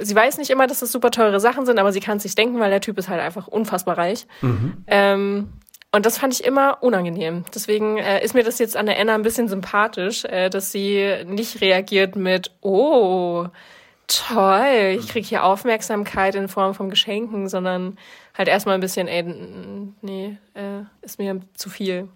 sie 0.00 0.14
weiß 0.14 0.38
nicht 0.38 0.50
immer, 0.50 0.66
dass 0.66 0.80
das 0.80 0.92
super 0.92 1.10
teure 1.10 1.40
Sachen 1.40 1.66
sind, 1.66 1.78
aber 1.78 1.92
sie 1.92 2.00
kann 2.00 2.16
es 2.16 2.22
sich 2.22 2.34
denken, 2.34 2.58
weil 2.60 2.70
der 2.70 2.80
Typ 2.80 2.98
ist 2.98 3.08
halt 3.08 3.20
einfach 3.20 3.46
unfassbar 3.46 3.98
reich. 3.98 4.26
Mhm. 4.40 4.84
Ähm, 4.86 5.48
und 5.92 6.06
das 6.06 6.18
fand 6.18 6.34
ich 6.34 6.44
immer 6.44 6.82
unangenehm. 6.82 7.44
Deswegen 7.54 7.98
äh, 7.98 8.24
ist 8.24 8.34
mir 8.34 8.42
das 8.42 8.58
jetzt 8.58 8.76
an 8.76 8.86
der 8.86 8.98
Anna 8.98 9.14
ein 9.14 9.22
bisschen 9.22 9.48
sympathisch, 9.48 10.24
äh, 10.24 10.50
dass 10.50 10.72
sie 10.72 11.22
nicht 11.26 11.60
reagiert 11.60 12.16
mit, 12.16 12.50
oh, 12.62 13.46
toll, 14.08 14.96
ich 14.98 15.08
krieg 15.08 15.24
hier 15.24 15.44
Aufmerksamkeit 15.44 16.34
in 16.34 16.48
Form 16.48 16.74
von 16.74 16.90
Geschenken, 16.90 17.48
sondern 17.48 17.96
halt 18.36 18.48
erstmal 18.48 18.74
ein 18.74 18.80
bisschen, 18.80 19.06
ey, 19.06 19.22
nee, 20.02 20.36
äh, 20.54 20.82
ist 21.02 21.18
mir 21.18 21.40
zu 21.54 21.70
viel. 21.70 22.08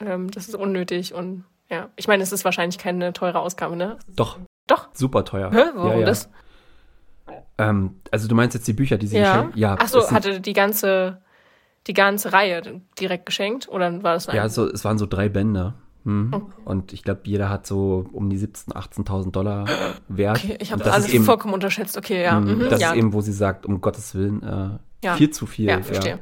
Ähm, 0.00 0.30
das 0.30 0.48
ist 0.48 0.54
unnötig 0.54 1.14
und 1.14 1.44
ja, 1.70 1.90
ich 1.96 2.08
meine, 2.08 2.22
es 2.22 2.32
ist 2.32 2.44
wahrscheinlich 2.44 2.78
keine 2.78 3.12
teure 3.12 3.40
Ausgabe, 3.40 3.76
ne? 3.76 3.98
Doch. 4.08 4.38
Doch. 4.66 4.88
Super 4.92 5.24
teuer. 5.24 5.50
Hä? 5.52 5.62
Warum 5.74 5.92
ja, 5.92 5.98
ja. 5.98 6.06
das? 6.06 6.28
Ähm, 7.58 8.00
also 8.10 8.28
du 8.28 8.34
meinst 8.34 8.54
jetzt 8.54 8.66
die 8.68 8.72
Bücher, 8.72 8.98
die 8.98 9.06
sie 9.06 9.18
ja. 9.18 9.36
geschenkt? 9.36 9.56
Ja. 9.56 9.76
Ach 9.78 9.88
so, 9.88 10.10
hatte 10.10 10.40
die 10.40 10.52
ganze 10.52 11.22
die 11.86 11.92
ganze 11.92 12.32
Reihe 12.32 12.80
direkt 12.98 13.26
geschenkt 13.26 13.68
oder 13.68 14.02
war 14.02 14.14
das 14.14 14.28
ein? 14.28 14.36
Ja, 14.36 14.48
so, 14.48 14.68
es 14.68 14.84
waren 14.84 14.98
so 14.98 15.06
drei 15.06 15.28
Bände. 15.28 15.74
Hm. 16.04 16.30
Okay. 16.32 16.52
Und 16.64 16.92
ich 16.92 17.02
glaube, 17.02 17.22
jeder 17.24 17.48
hat 17.48 17.66
so 17.66 18.06
um 18.12 18.30
die 18.30 18.38
17.000, 18.38 18.72
18.000 19.04 19.30
Dollar 19.32 19.66
wert. 20.08 20.38
Okay, 20.38 20.56
ich 20.60 20.72
habe 20.72 20.82
das 20.82 20.92
alles 20.92 21.08
eben, 21.08 21.24
vollkommen 21.24 21.54
unterschätzt. 21.54 21.96
Okay, 21.96 22.22
ja. 22.22 22.38
Mh, 22.40 22.68
das 22.68 22.80
ja. 22.80 22.90
ist 22.90 22.96
eben, 22.96 23.12
wo 23.12 23.20
sie 23.20 23.32
sagt, 23.32 23.66
um 23.66 23.80
Gottes 23.80 24.14
Willen, 24.14 24.42
äh, 24.42 24.78
ja. 25.04 25.16
viel 25.16 25.30
zu 25.30 25.46
viel. 25.46 25.66
Ja, 25.68 25.82
verstehe. 25.82 26.18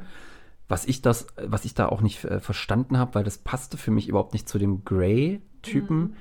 Was 0.67 0.85
ich 0.85 1.01
das, 1.01 1.27
was 1.37 1.65
ich 1.65 1.73
da 1.73 1.87
auch 1.87 2.01
nicht 2.01 2.23
äh, 2.23 2.39
verstanden 2.39 2.97
habe, 2.97 3.15
weil 3.15 3.23
das 3.23 3.37
passte 3.37 3.77
für 3.77 3.91
mich 3.91 4.07
überhaupt 4.07 4.33
nicht 4.33 4.49
zu 4.49 4.57
dem 4.57 4.83
Grey 4.83 5.41
Typen. 5.61 5.99
Mhm. 5.99 6.13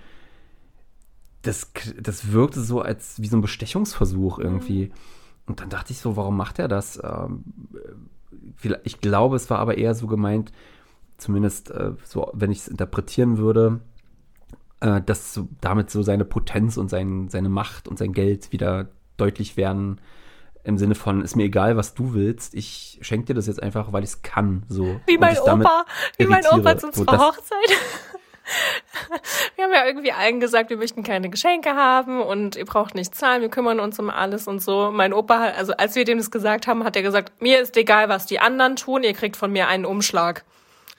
Das, 1.42 1.72
das 2.00 2.32
wirkte 2.32 2.60
so 2.60 2.80
als 2.80 3.20
wie 3.20 3.26
so 3.26 3.36
ein 3.36 3.42
Bestechungsversuch 3.42 4.38
irgendwie. 4.38 4.86
Mhm. 4.86 4.92
Und 5.46 5.60
dann 5.60 5.68
dachte 5.68 5.92
ich 5.92 5.98
so, 5.98 6.16
warum 6.16 6.36
macht 6.36 6.58
er 6.58 6.68
das? 6.68 7.00
Ähm, 7.02 7.44
ich 8.82 9.00
glaube, 9.00 9.36
es 9.36 9.50
war 9.50 9.58
aber 9.58 9.76
eher 9.76 9.94
so 9.94 10.06
gemeint, 10.06 10.52
zumindest 11.18 11.70
äh, 11.70 11.92
so, 12.04 12.30
wenn 12.32 12.50
ich 12.50 12.58
es 12.58 12.68
interpretieren 12.68 13.38
würde, 13.38 13.80
äh, 14.80 15.00
dass 15.02 15.34
so, 15.34 15.48
damit 15.60 15.90
so 15.90 16.02
seine 16.02 16.24
Potenz 16.24 16.76
und 16.76 16.88
sein, 16.88 17.28
seine 17.28 17.48
Macht 17.48 17.88
und 17.88 17.98
sein 17.98 18.12
Geld 18.12 18.52
wieder 18.52 18.88
deutlich 19.16 19.56
werden. 19.56 20.00
Im 20.64 20.78
Sinne 20.78 20.94
von, 20.94 21.20
ist 21.20 21.36
mir 21.36 21.44
egal, 21.44 21.76
was 21.76 21.94
du 21.94 22.14
willst, 22.14 22.54
ich 22.54 22.98
schenke 23.02 23.26
dir 23.26 23.34
das 23.34 23.46
jetzt 23.46 23.62
einfach, 23.62 23.92
weil 23.92 24.02
ich 24.02 24.10
es 24.10 24.22
kann. 24.22 24.64
So, 24.68 24.98
wie 25.06 25.18
mein 25.18 25.38
Opa, 25.38 25.84
wie 26.16 26.26
mein 26.26 26.46
Opa 26.46 26.78
zu 26.78 26.86
unserer 26.86 27.18
Hochzeit. 27.18 27.70
wir 29.56 29.64
haben 29.64 29.72
ja 29.72 29.86
irgendwie 29.86 30.12
allen 30.12 30.40
gesagt, 30.40 30.70
wir 30.70 30.76
möchten 30.76 31.02
keine 31.02 31.28
Geschenke 31.28 31.74
haben 31.74 32.22
und 32.22 32.56
ihr 32.56 32.64
braucht 32.64 32.94
nicht 32.94 33.14
zahlen, 33.14 33.42
wir 33.42 33.50
kümmern 33.50 33.78
uns 33.78 33.98
um 33.98 34.08
alles 34.10 34.48
und 34.48 34.60
so. 34.60 34.90
Mein 34.90 35.12
Opa, 35.12 35.48
also 35.56 35.74
als 35.74 35.94
wir 35.96 36.04
dem 36.04 36.18
das 36.18 36.30
gesagt 36.30 36.66
haben, 36.66 36.84
hat 36.84 36.96
er 36.96 37.02
gesagt, 37.02 37.42
mir 37.42 37.60
ist 37.60 37.76
egal, 37.76 38.08
was 38.08 38.26
die 38.26 38.40
anderen 38.40 38.76
tun, 38.76 39.02
ihr 39.02 39.14
kriegt 39.14 39.36
von 39.36 39.52
mir 39.52 39.68
einen 39.68 39.84
Umschlag. 39.84 40.44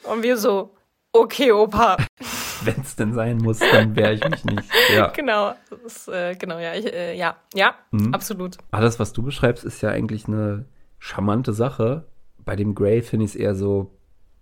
Und 0.04 0.22
wir 0.22 0.38
so, 0.38 0.76
okay, 1.12 1.52
Opa. 1.52 1.98
Wenn 2.66 2.82
es 2.82 2.96
denn 2.96 3.14
sein 3.14 3.38
muss, 3.38 3.60
dann 3.60 3.96
wehre 3.96 4.14
ich 4.14 4.30
mich 4.30 4.46
nicht. 4.46 4.70
Ja. 4.94 5.08
Genau, 5.16 5.54
ist, 5.86 6.08
äh, 6.08 6.36
genau, 6.36 6.60
ja, 6.60 6.74
ich, 6.74 6.86
äh, 6.86 7.18
ja, 7.18 7.38
ja, 7.54 7.76
mhm. 7.92 8.14
absolut. 8.14 8.58
Alles, 8.72 9.00
was 9.00 9.14
du 9.14 9.24
beschreibst, 9.24 9.64
ist 9.64 9.82
ja 9.82 9.90
eigentlich 9.90 10.28
eine 10.28 10.66
charmante 11.00 11.54
Sache. 11.54 12.06
Bei 12.44 12.56
dem 12.56 12.76
Grey 12.76 13.02
finde 13.02 13.26
ich 13.26 13.32
es 13.32 13.36
eher 13.36 13.56
so, 13.56 13.92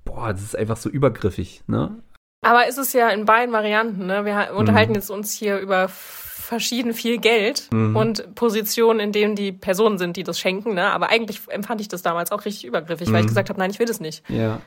boah, 0.05 0.33
das 0.33 0.41
ist 0.41 0.57
einfach 0.57 0.77
so 0.77 0.89
übergriffig, 0.89 1.63
ne? 1.67 2.01
Aber 2.41 2.67
ist 2.67 2.77
es 2.77 2.93
ja 2.93 3.09
in 3.09 3.25
beiden 3.25 3.53
Varianten. 3.53 4.05
Ne? 4.05 4.25
Wir 4.25 4.53
unterhalten 4.55 4.91
mhm. 4.91 4.95
jetzt 4.95 5.09
uns 5.09 5.31
hier 5.31 5.59
über 5.59 5.88
verschieden 5.89 6.93
viel 6.93 7.17
Geld 7.17 7.69
mhm. 7.71 7.95
und 7.95 8.36
Positionen, 8.36 8.99
in 8.99 9.12
denen 9.13 9.36
die 9.36 9.53
Personen 9.53 9.97
sind, 9.97 10.17
die 10.17 10.23
das 10.23 10.39
schenken. 10.39 10.73
Ne? 10.73 10.91
Aber 10.91 11.09
eigentlich 11.09 11.39
empfand 11.47 11.79
ich 11.79 11.88
das 11.88 12.01
damals 12.01 12.31
auch 12.31 12.43
richtig 12.45 12.65
übergriffig, 12.65 13.07
mhm. 13.07 13.13
weil 13.13 13.19
ich 13.21 13.25
mhm. 13.25 13.29
gesagt 13.29 13.49
habe, 13.49 13.59
nein, 13.59 13.71
ich 13.71 13.79
will 13.79 13.88
das 13.88 14.01
nicht. 14.01 14.29
Ja. 14.29 14.62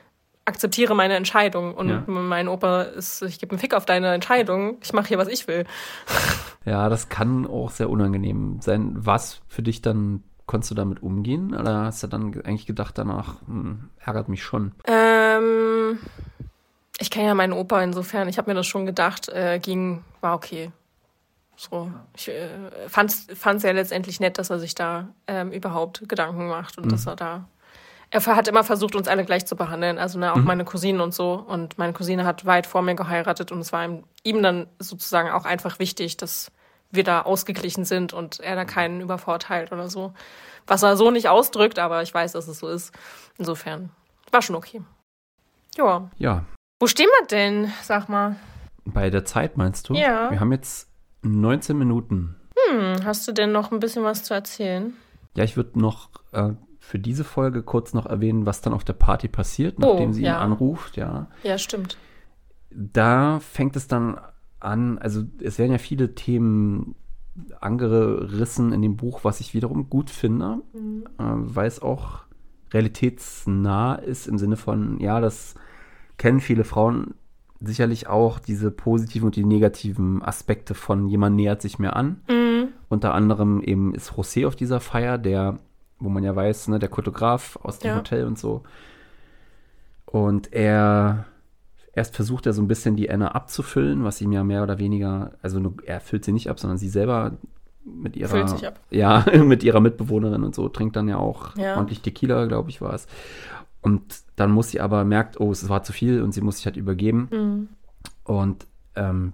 Akzeptiere 0.47 0.95
meine 0.95 1.15
Entscheidung. 1.15 1.75
Und 1.75 1.89
ja. 1.91 2.03
mein 2.07 2.49
Opa 2.49 2.83
ist, 2.83 3.21
ich 3.23 3.39
gebe 3.39 3.53
einen 3.53 3.59
Fick 3.59 3.75
auf 3.75 3.85
deine 3.85 4.15
Entscheidung. 4.15 4.79
Ich 4.83 4.93
mache 4.93 5.09
hier, 5.09 5.19
was 5.19 5.29
ich 5.29 5.47
will. 5.47 5.65
Ja, 6.69 6.89
das 6.89 7.09
kann 7.09 7.47
auch 7.47 7.71
sehr 7.71 7.89
unangenehm 7.89 8.59
sein. 8.61 8.91
Was 8.97 9.41
für 9.47 9.63
dich 9.63 9.83
dann 9.83 10.25
konntest 10.47 10.73
du 10.73 10.75
damit 10.75 11.01
umgehen? 11.01 11.55
Oder 11.55 11.85
hast 11.85 12.03
du 12.03 12.09
dann 12.09 12.35
eigentlich 12.43 12.67
gedacht 12.67 12.99
danach, 12.99 13.37
hm, 13.47 13.91
ärgert 14.05 14.29
mich 14.29 14.43
schon? 14.43 14.73
Ähm, 14.85 16.01
ich 16.99 17.11
kenne 17.11 17.27
ja 17.27 17.35
meinen 17.35 17.53
Opa 17.53 17.81
insofern. 17.83 18.29
Ich 18.29 18.37
habe 18.37 18.51
mir 18.51 18.57
das 18.57 18.67
schon 18.67 18.85
gedacht, 18.85 19.29
äh, 19.29 19.61
ging, 19.61 20.03
war 20.21 20.35
okay. 20.35 20.73
So, 21.57 21.91
ich 22.15 22.29
äh, 22.29 22.49
fand 22.89 23.13
es 23.13 23.63
ja 23.63 23.71
letztendlich 23.71 24.21
nett, 24.21 24.39
dass 24.39 24.51
er 24.51 24.59
sich 24.59 24.75
da 24.75 25.09
ähm, 25.27 25.53
überhaupt 25.53 26.07
Gedanken 26.09 26.49
macht 26.49 26.79
und 26.79 26.87
mhm. 26.87 26.91
dass 26.91 27.07
er 27.07 27.17
da. 27.17 27.49
Er 28.17 28.37
hat 28.37 28.49
immer 28.49 28.65
versucht, 28.65 28.95
uns 28.95 29.09
alle 29.09 29.25
gleich 29.25 29.47
zu 29.47 29.57
behandeln, 29.57 29.99
also 29.99 30.19
ne, 30.19 30.33
auch 30.33 30.37
mhm. 30.37 30.45
meine 30.45 30.65
Cousinen 30.65 31.01
und 31.01 31.13
so. 31.13 31.35
Und 31.35 31.77
meine 31.79 31.93
Cousine 31.93 32.25
hat 32.25 32.47
weit 32.47 32.67
vor 32.67 32.83
mir 32.83 32.95
geheiratet 32.95 33.53
und 33.53 33.61
es 33.61 33.73
war 33.73 33.87
ihm, 34.23 34.43
dann 34.43 34.67
sozusagen 34.79 35.31
auch 35.31 35.45
einfach 35.45 35.79
wichtig, 35.79 36.17
dass 36.17 36.51
wir 36.91 37.05
da 37.05 37.23
ausgeglichen 37.23 37.85
sind 37.85 38.13
und 38.13 38.41
er 38.41 38.57
da 38.57 38.65
keinen 38.65 39.01
übervorteilt 39.01 39.73
oder 39.73 39.89
so. 39.89 40.15
Was 40.67 40.83
er 40.83 40.97
so 40.97 41.11
nicht 41.11 41.29
ausdrückt, 41.29 41.79
aber 41.79 42.03
ich 42.03 42.13
weiß, 42.13 42.33
dass 42.33 42.49
es 42.49 42.59
so 42.59 42.69
ist. 42.69 42.93
Insofern 43.39 43.91
war 44.33 44.43
schon 44.43 44.57
okay. 44.57 44.83
Ja. 45.77 46.11
Ja, 46.17 46.45
wo 46.79 46.87
stehen 46.87 47.09
wir 47.21 47.27
denn, 47.27 47.73
sag 47.83 48.11
mal? 48.11 48.37
Bei 48.85 49.09
der 49.09 49.25
Zeit 49.25 49.57
meinst 49.57 49.89
du? 49.89 49.95
Ja. 49.95 50.31
Wir 50.31 50.41
haben 50.41 50.53
jetzt 50.53 50.91
19 51.23 51.77
Minuten. 51.77 52.37
Hm, 52.55 53.03
hast 53.05 53.27
du 53.27 53.33
denn 53.33 53.51
noch 53.51 53.73
ein 53.73 53.81
bisschen 53.81 54.05
was 54.05 54.25
zu 54.25 54.35
erzählen? 54.35 54.95
Ja, 55.35 55.45
ich 55.45 55.57
würde 55.57 55.81
noch 55.81 56.11
äh, 56.33 56.51
für 56.87 57.01
diese 57.01 57.25
Folge 57.25 57.65
kurz 57.65 57.95
noch 57.95 58.07
erwähnen, 58.07 58.47
was 58.47 58.61
dann 58.61 58.73
auf 58.73 58.85
der 58.85 58.93
Party 58.93 59.27
passiert, 59.27 59.81
nachdem 59.81 60.11
oh, 60.11 60.13
sie 60.13 60.23
ja. 60.23 60.37
ihn 60.39 60.53
anruft, 60.53 60.97
ja. 60.97 61.27
Ja, 61.43 61.59
stimmt. 61.59 61.99
Da 62.71 63.41
fängt 63.41 63.75
es 63.75 63.89
dann 63.89 64.21
an, 64.61 64.97
also 64.99 65.25
es 65.43 65.59
werden 65.59 65.73
ja 65.73 65.79
viele 65.79 66.15
Themen 66.15 66.95
angerissen 67.61 68.73
in 68.73 68.83
dem 68.83 68.97
Buch, 68.97 69.25
was 69.25 69.41
ich 69.41 69.53
wiederum 69.53 69.91
gut 69.91 70.11
finde, 70.11 70.63
mhm. 70.73 71.07
äh, 71.19 71.25
weil 71.25 71.67
es 71.67 71.83
auch 71.83 72.21
realitätsnah 72.73 73.97
ist 73.97 74.29
im 74.29 74.39
Sinne 74.39 74.57
von, 74.57 75.01
ja, 75.01 75.21
das 75.21 75.57
kennen 76.19 76.39
viele 76.39 76.63
Frauen 76.63 77.15
sicherlich 77.59 78.07
auch 78.07 78.39
diese 78.39 78.71
positiven 78.71 79.27
und 79.27 79.35
die 79.35 79.45
negativen 79.45 80.23
Aspekte 80.23 80.75
von 80.75 81.09
jemand 81.09 81.35
nähert 81.35 81.63
sich 81.63 81.81
mir 81.81 81.97
an. 81.97 82.21
Mhm. 82.29 82.69
Unter 82.89 83.13
anderem 83.13 83.61
eben 83.61 83.93
ist 83.93 84.13
José 84.13 84.47
auf 84.47 84.55
dieser 84.55 84.79
Feier, 84.79 85.19
der, 85.19 85.59
wo 85.99 86.09
man 86.09 86.25
ja 86.25 86.35
weiß, 86.37 86.69
ne, 86.69 86.79
der 86.79 86.91
Fotograf 86.91 87.59
aus 87.63 87.79
dem 87.79 87.89
Ja. 87.91 87.97
Hotel 87.97 88.25
und 88.27 88.39
so. 88.39 88.63
Und 90.05 90.53
er, 90.53 91.25
erst 91.93 92.15
versucht 92.15 92.47
er 92.47 92.53
so 92.53 92.63
ein 92.63 92.69
bisschen 92.69 92.97
die 92.97 93.11
Anna 93.11 93.29
abzufüllen, 93.33 94.05
was 94.05 94.21
ihm 94.21 94.33
ja 94.33 94.45
mehr 94.45 94.63
oder 94.63 94.79
weniger, 94.79 95.33
also 95.43 95.75
er 95.85 96.01
füllt 96.01 96.25
sie 96.25 96.33
nicht 96.33 96.49
ab, 96.51 96.61
sondern 96.61 96.79
sie 96.79 96.89
selber 96.89 97.33
mit 97.85 98.17
ihrer, 98.17 98.29
Füllt 98.31 98.49
sich 98.51 98.67
ab. 98.67 98.81
ja, 98.91 99.25
mit 99.45 99.63
ihrer 99.63 99.81
Mitbewohnerin 99.81 100.43
und 100.45 100.55
so, 100.55 100.69
trinkt 100.69 100.97
dann 100.97 101.09
ja 101.09 101.19
auch 101.19 101.57
Ja. 101.57 101.77
ordentlich 101.77 102.01
Tequila, 102.03 102.47
glaube 102.47 102.71
ich, 102.71 102.81
war 102.81 102.95
es. 102.95 103.07
Und 103.83 104.03
dann 104.37 104.51
muss 104.51 104.71
sie 104.71 104.81
aber 104.81 105.05
merkt, 105.05 105.41
oh, 105.41 105.53
es 105.53 105.69
war 105.69 105.83
zu 105.83 105.93
viel 105.93 106.23
und 106.23 106.33
sie 106.33 106.41
muss 106.41 106.57
sich 106.57 106.67
halt 106.67 106.77
übergeben. 106.77 107.29
Mhm. 107.31 107.69
Und 108.25 108.67
ähm, 108.97 109.33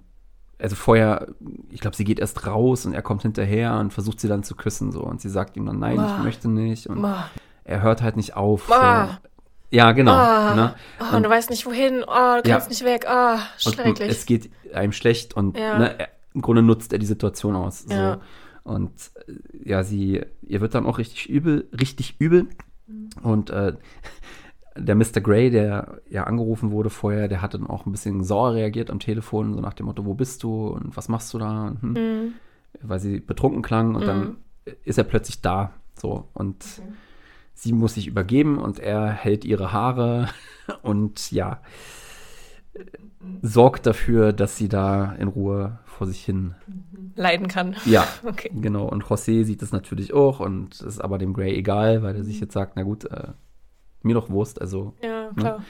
also 0.63 0.75
vorher, 0.75 1.27
ich 1.69 1.81
glaube, 1.81 1.95
sie 1.95 2.05
geht 2.05 2.19
erst 2.19 2.47
raus 2.47 2.85
und 2.85 2.93
er 2.93 3.01
kommt 3.01 3.21
hinterher 3.23 3.77
und 3.79 3.91
versucht 3.93 4.19
sie 4.21 4.27
dann 4.29 4.43
zu 4.43 4.55
küssen 4.55 4.91
so 4.91 5.01
und 5.01 5.19
sie 5.21 5.29
sagt 5.29 5.57
ihm 5.57 5.65
dann 5.65 5.77
nein, 5.77 5.97
Boah. 5.97 6.15
ich 6.17 6.23
möchte 6.23 6.49
nicht 6.49 6.87
und 6.87 7.01
Boah. 7.01 7.29
er 7.65 7.81
hört 7.81 8.01
halt 8.01 8.15
nicht 8.15 8.35
auf. 8.37 8.67
Boah. 8.67 9.19
So. 9.21 9.29
Ja, 9.71 9.91
genau. 9.91 10.13
Ah. 10.13 10.53
Ne? 10.55 10.75
Oh, 11.01 11.15
und 11.17 11.23
du 11.23 11.29
weißt 11.29 11.49
nicht 11.49 11.65
wohin. 11.65 12.03
Oh, 12.03 12.41
du 12.41 12.49
Ja. 12.49 12.55
kannst 12.55 12.69
nicht 12.69 12.85
weg. 12.85 13.05
Oh, 13.09 13.33
Und 13.65 13.75
schrecklich. 13.75 14.09
es 14.09 14.25
geht 14.25 14.51
einem 14.73 14.91
schlecht 14.93 15.35
und 15.35 15.57
Ja. 15.57 15.77
ne, 15.79 15.99
er, 15.99 16.09
im 16.33 16.41
Grunde 16.41 16.61
nutzt 16.61 16.93
er 16.93 16.99
die 16.99 17.05
Situation 17.07 17.55
aus. 17.55 17.79
So. 17.83 17.93
Ja. 17.93 18.21
Und 18.63 18.91
ja, 19.65 19.83
sie, 19.83 20.21
ihr 20.43 20.61
wird 20.61 20.75
dann 20.75 20.85
auch 20.85 20.97
richtig 20.97 21.27
übel, 21.29 21.67
richtig 21.77 22.15
übel. 22.19 22.47
Und 23.21 23.49
äh, 23.49 23.73
der 24.75 24.95
Mr. 24.95 25.21
Grey, 25.21 25.49
der 25.51 25.99
ja 26.09 26.23
angerufen 26.23 26.71
wurde 26.71 26.89
vorher, 26.89 27.27
der 27.27 27.41
hat 27.41 27.53
dann 27.53 27.67
auch 27.67 27.85
ein 27.85 27.91
bisschen 27.91 28.23
sauer 28.23 28.53
reagiert 28.53 28.89
am 28.89 28.99
Telefon, 28.99 29.53
so 29.53 29.61
nach 29.61 29.73
dem 29.73 29.85
Motto, 29.85 30.05
wo 30.05 30.13
bist 30.15 30.43
du 30.43 30.67
und 30.67 30.95
was 30.97 31.09
machst 31.09 31.33
du 31.33 31.37
da? 31.39 31.67
Und, 31.67 31.81
hm, 31.81 31.93
Mhm. 31.93 32.33
Weil 32.81 32.99
sie 32.99 33.19
betrunken 33.19 33.61
klang 33.61 33.93
und 33.93 34.07
dann 34.07 34.37
ist 34.83 34.97
er 34.97 35.03
plötzlich 35.03 35.41
da. 35.41 35.73
So 35.95 36.27
und 36.33 36.65
sie 37.53 37.71
muss 37.71 37.93
sich 37.93 38.07
übergeben 38.07 38.57
und 38.57 38.79
er 38.79 39.09
hält 39.11 39.45
ihre 39.45 39.71
Haare 39.71 40.29
und 40.81 41.31
ja, 41.31 41.61
sorgt 43.41 43.85
dafür, 43.85 44.33
dass 44.33 44.57
sie 44.57 44.69
da 44.69 45.13
in 45.13 45.27
Ruhe 45.27 45.79
vor 45.85 46.07
sich 46.07 46.23
hin. 46.25 46.55
Leiden 47.15 47.47
kann. 47.47 47.75
Ja, 47.85 48.07
Okay. 48.25 48.49
genau. 48.53 48.87
Und 48.87 49.03
José 49.03 49.43
sieht 49.43 49.61
das 49.61 49.71
natürlich 49.71 50.13
auch 50.13 50.39
und 50.39 50.81
ist 50.81 50.99
aber 50.99 51.19
dem 51.19 51.33
Grey 51.33 51.53
egal, 51.55 52.01
weil 52.01 52.15
er 52.15 52.23
sich 52.23 52.39
jetzt 52.39 52.53
sagt, 52.53 52.73
na 52.75 52.81
gut, 52.83 53.05
äh, 53.05 53.27
mir 54.03 54.13
doch 54.13 54.29
Wurst. 54.29 54.59
Also 54.61 54.93
Ja, 55.01 55.31
klar. 55.37 55.63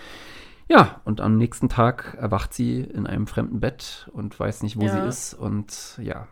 ja, 0.67 1.01
und 1.05 1.21
am 1.21 1.37
nächsten 1.37 1.69
Tag 1.69 2.15
erwacht 2.19 2.53
sie 2.53 2.81
in 2.81 3.07
einem 3.07 3.27
fremden 3.27 3.59
Bett 3.59 4.09
und 4.13 4.39
weiß 4.39 4.63
nicht, 4.63 4.77
wo 4.77 4.85
Ja. 4.85 5.01
sie 5.03 5.07
ist. 5.07 5.33
Und 5.33 5.97
ja, 6.01 6.27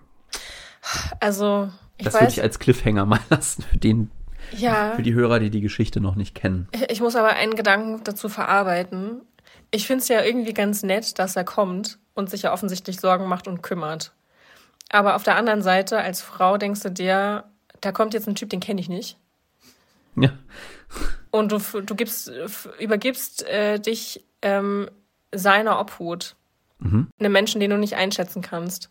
Also, 1.19 1.69
ich 1.97 2.05
das 2.05 2.13
würde 2.15 2.25
weiß. 2.25 2.33
ich 2.33 2.41
als 2.41 2.59
Cliffhanger 2.59 3.05
mal 3.05 3.19
lassen 3.29 3.61
für, 3.63 3.77
den, 3.77 4.09
ja. 4.51 4.93
für 4.95 5.03
die 5.03 5.13
Hörer, 5.13 5.39
die 5.39 5.49
die 5.49 5.61
Geschichte 5.61 6.01
noch 6.01 6.15
nicht 6.15 6.35
kennen. 6.35 6.67
Ich 6.89 7.01
muss 7.01 7.15
aber 7.15 7.29
einen 7.29 7.55
Gedanken 7.55 8.03
dazu 8.03 8.29
verarbeiten. 8.29 9.21
Ich 9.69 9.87
finde 9.87 10.01
es 10.01 10.07
ja 10.09 10.21
irgendwie 10.21 10.53
ganz 10.53 10.83
nett, 10.83 11.17
dass 11.19 11.35
er 11.35 11.43
kommt 11.43 11.99
und 12.13 12.29
sich 12.29 12.41
ja 12.41 12.51
offensichtlich 12.53 12.99
Sorgen 12.99 13.27
macht 13.27 13.47
und 13.47 13.61
kümmert. 13.61 14.13
Aber 14.89 15.15
auf 15.15 15.23
der 15.23 15.37
anderen 15.37 15.61
Seite, 15.61 15.99
als 15.99 16.21
Frau 16.21 16.57
denkst 16.57 16.81
du 16.81 16.91
dir, 16.91 17.45
da 17.79 17.91
kommt 17.93 18.13
jetzt 18.13 18.27
ein 18.27 18.35
Typ, 18.35 18.49
den 18.49 18.59
kenne 18.59 18.81
ich 18.81 18.89
nicht. 18.89 19.17
Ja, 20.17 20.31
Und 21.31 21.51
du, 21.51 21.59
du 21.81 21.95
gibst, 21.95 22.31
übergibst 22.79 23.47
äh, 23.47 23.79
dich 23.79 24.25
ähm, 24.41 24.89
seiner 25.33 25.79
Obhut. 25.79 26.35
Mhm. 26.79 27.07
Einem 27.19 27.31
Menschen, 27.31 27.61
den 27.61 27.71
du 27.71 27.77
nicht 27.77 27.95
einschätzen 27.95 28.41
kannst. 28.41 28.89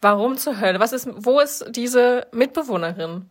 Warum 0.00 0.36
zur 0.36 0.60
Hölle? 0.60 0.80
Was 0.80 0.92
ist, 0.92 1.08
wo 1.14 1.40
ist 1.40 1.66
diese 1.70 2.26
Mitbewohnerin? 2.32 3.30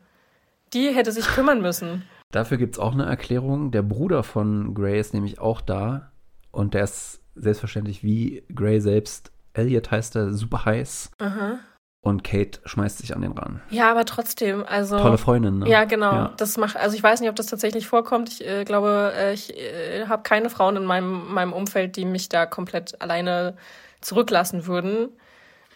Die 0.74 0.90
hätte 0.90 1.12
sich 1.12 1.26
kümmern 1.26 1.62
müssen. 1.62 2.04
dafür 2.32 2.58
gibt 2.58 2.76
es 2.76 2.80
auch 2.80 2.94
eine 2.94 3.06
Erklärung. 3.06 3.72
Der 3.72 3.82
Bruder 3.82 4.24
von 4.24 4.74
Grey 4.74 5.00
ist 5.00 5.14
nämlich 5.14 5.40
auch 5.40 5.60
da 5.60 6.12
und 6.52 6.74
der 6.74 6.84
ist 6.86 7.22
selbstverständlich 7.36 8.04
wie 8.04 8.44
Grey 8.54 8.80
selbst. 8.80 9.32
Elliot 9.54 9.92
heißt 9.92 10.16
er, 10.16 10.34
super 10.34 10.64
heiß. 10.66 11.12
Aha. 11.20 11.60
Und 12.04 12.24
Kate 12.24 12.60
schmeißt 12.66 12.98
sich 12.98 13.16
an 13.16 13.22
den 13.22 13.34
ran. 13.34 13.62
Ja, 13.70 13.92
aber 13.92 14.06
trotzdem, 14.06 14.66
also. 14.68 14.98
Tolle 14.98 15.20
Freundin, 15.20 15.60
ne? 15.60 15.70
Ja, 15.70 15.84
genau. 15.86 16.12
Ja. 16.12 16.34
Das 16.36 16.58
macht, 16.58 16.76
also 16.76 16.96
ich 16.96 17.04
weiß 17.04 17.20
nicht, 17.20 17.30
ob 17.30 17.36
das 17.36 17.46
tatsächlich 17.46 17.86
vorkommt. 17.86 18.30
Ich 18.30 18.48
äh, 18.48 18.64
glaube, 18.64 19.14
äh, 19.16 19.34
ich 19.34 19.56
äh, 19.56 20.08
habe 20.08 20.24
keine 20.24 20.50
Frauen 20.50 20.78
in 20.78 20.86
meinem, 20.86 21.32
meinem 21.32 21.54
Umfeld, 21.54 21.96
die 21.98 22.06
mich 22.06 22.28
da 22.28 22.48
komplett 22.48 23.00
alleine 23.02 23.56
zurücklassen 24.02 24.66
würden. 24.66 25.10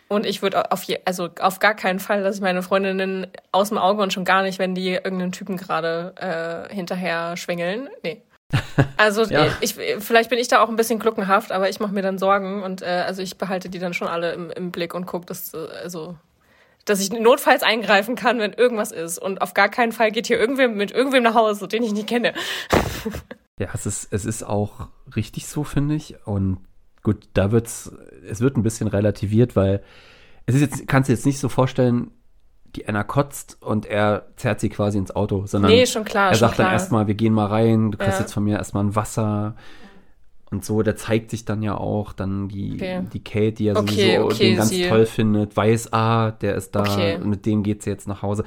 Und 0.08 0.26
ich 0.26 0.42
würde 0.42 0.72
auf 0.72 0.84
je, 0.84 1.00
also 1.06 1.30
auf 1.40 1.60
gar 1.60 1.76
keinen 1.76 2.00
Fall, 2.00 2.24
dass 2.24 2.38
ich 2.38 2.42
meine 2.42 2.64
Freundinnen 2.64 3.28
aus 3.52 3.70
dem 3.70 3.78
Auge 3.78 4.02
und 4.02 4.12
schon 4.12 4.26
gar 4.26 4.42
nicht, 4.42 4.58
wenn 4.58 4.74
die 4.74 4.90
irgendeinen 4.90 5.32
Typen 5.32 5.58
gerade 5.58 6.14
äh, 6.70 6.74
hinterher 6.74 7.38
schwängeln. 7.38 7.90
Nee. 8.04 8.22
Also 8.98 9.24
Ja. 9.24 9.48
ich, 9.62 9.76
vielleicht 9.76 10.30
bin 10.30 10.40
ich 10.40 10.48
da 10.48 10.62
auch 10.62 10.70
ein 10.70 10.76
bisschen 10.76 11.00
gluckenhaft, 11.00 11.52
aber 11.52 11.70
ich 11.70 11.80
mache 11.80 11.94
mir 11.94 12.02
dann 12.02 12.18
Sorgen 12.18 12.64
und 12.64 12.82
äh, 12.82 13.04
also 13.06 13.22
ich 13.22 13.38
behalte 13.38 13.70
die 13.70 13.80
dann 13.80 13.94
schon 13.94 14.08
alle 14.08 14.34
im, 14.34 14.50
im 14.52 14.72
Blick 14.72 14.94
und 14.94 15.06
gucke, 15.06 15.26
dass 15.26 15.54
äh, 15.54 15.68
also 15.84 16.16
dass 16.86 17.00
ich 17.00 17.12
notfalls 17.12 17.64
eingreifen 17.64 18.16
kann, 18.16 18.38
wenn 18.40 18.54
irgendwas 18.54 18.92
ist. 18.92 19.18
Und 19.18 19.42
auf 19.42 19.56
gar 19.56 19.70
keinen 19.70 19.92
Fall 19.92 20.12
geht 20.12 20.28
hier 20.28 20.40
irgendwem 20.40 20.78
mit 20.78 20.92
irgendwem 20.92 21.24
nach 21.24 21.34
Hause, 21.34 21.68
den 21.68 21.84
ich 21.84 21.94
nicht 21.94 22.08
kenne. 22.08 22.34
Ja, 23.58 23.70
es 23.74 23.86
ist, 23.86 24.12
es 24.12 24.26
ist 24.26 24.44
auch 24.44 24.90
richtig 25.16 25.48
so, 25.48 25.64
finde 25.64 25.96
ich. 25.96 26.16
Und 26.26 26.58
gut, 27.04 27.30
da 27.34 27.54
wird's, 27.54 27.90
es 28.30 28.42
wird 28.42 28.58
ein 28.58 28.64
bisschen 28.64 28.90
relativiert, 28.90 29.56
weil 29.56 29.82
es 30.46 30.56
ist 30.56 30.62
jetzt, 30.62 30.88
kannst 30.90 31.08
du 31.08 31.14
jetzt 31.14 31.26
nicht 31.26 31.40
so 31.40 31.48
vorstellen, 31.48 32.12
die 32.76 32.88
Anna 32.88 33.04
kotzt 33.04 33.58
und 33.62 33.86
er 33.86 34.28
zerrt 34.36 34.60
sie 34.60 34.70
quasi 34.70 34.98
ins 34.98 35.16
Auto, 35.16 35.46
sondern 35.46 35.72
Nee, 35.72 35.86
schon 35.86 36.04
klar, 36.04 36.30
er 36.30 36.36
sagt 36.36 36.60
dann 36.60 36.66
klar. 36.66 36.74
erstmal, 36.74 37.08
wir 37.08 37.16
gehen 37.16 37.34
mal 37.34 37.48
rein, 37.48 37.92
du 37.92 37.98
kriegst 37.98 38.20
Ja. 38.20 38.22
jetzt 38.22 38.34
von 38.34 38.44
mir 38.44 38.58
erstmal 38.58 38.84
ein 38.84 38.96
Wasser. 38.96 39.56
Und 40.52 40.64
so, 40.64 40.84
der 40.84 40.96
zeigt 40.96 41.32
sich 41.32 41.44
dann 41.44 41.64
ja 41.64 41.76
auch, 41.76 42.14
dann 42.14 42.48
die, 42.48 42.74
Okay. 42.76 43.02
die 43.12 43.24
Kate, 43.24 43.52
die 43.54 43.66
ja 43.66 43.76
Okay, 43.76 44.20
sowieso 44.20 44.26
okay, 44.26 44.48
den 44.50 44.58
ganz 44.58 44.70
sie- 44.70 44.88
toll 44.88 45.06
findet, 45.08 45.58
weiß, 45.58 45.92
ah, 45.92 46.32
der 46.32 46.56
ist 46.56 46.76
da, 46.76 46.82
Okay. 46.82 47.18
mit 47.18 47.46
dem 47.48 47.64
geht 47.64 47.82
sie 47.82 47.90
jetzt 47.90 48.08
nach 48.08 48.22
Hause. 48.22 48.44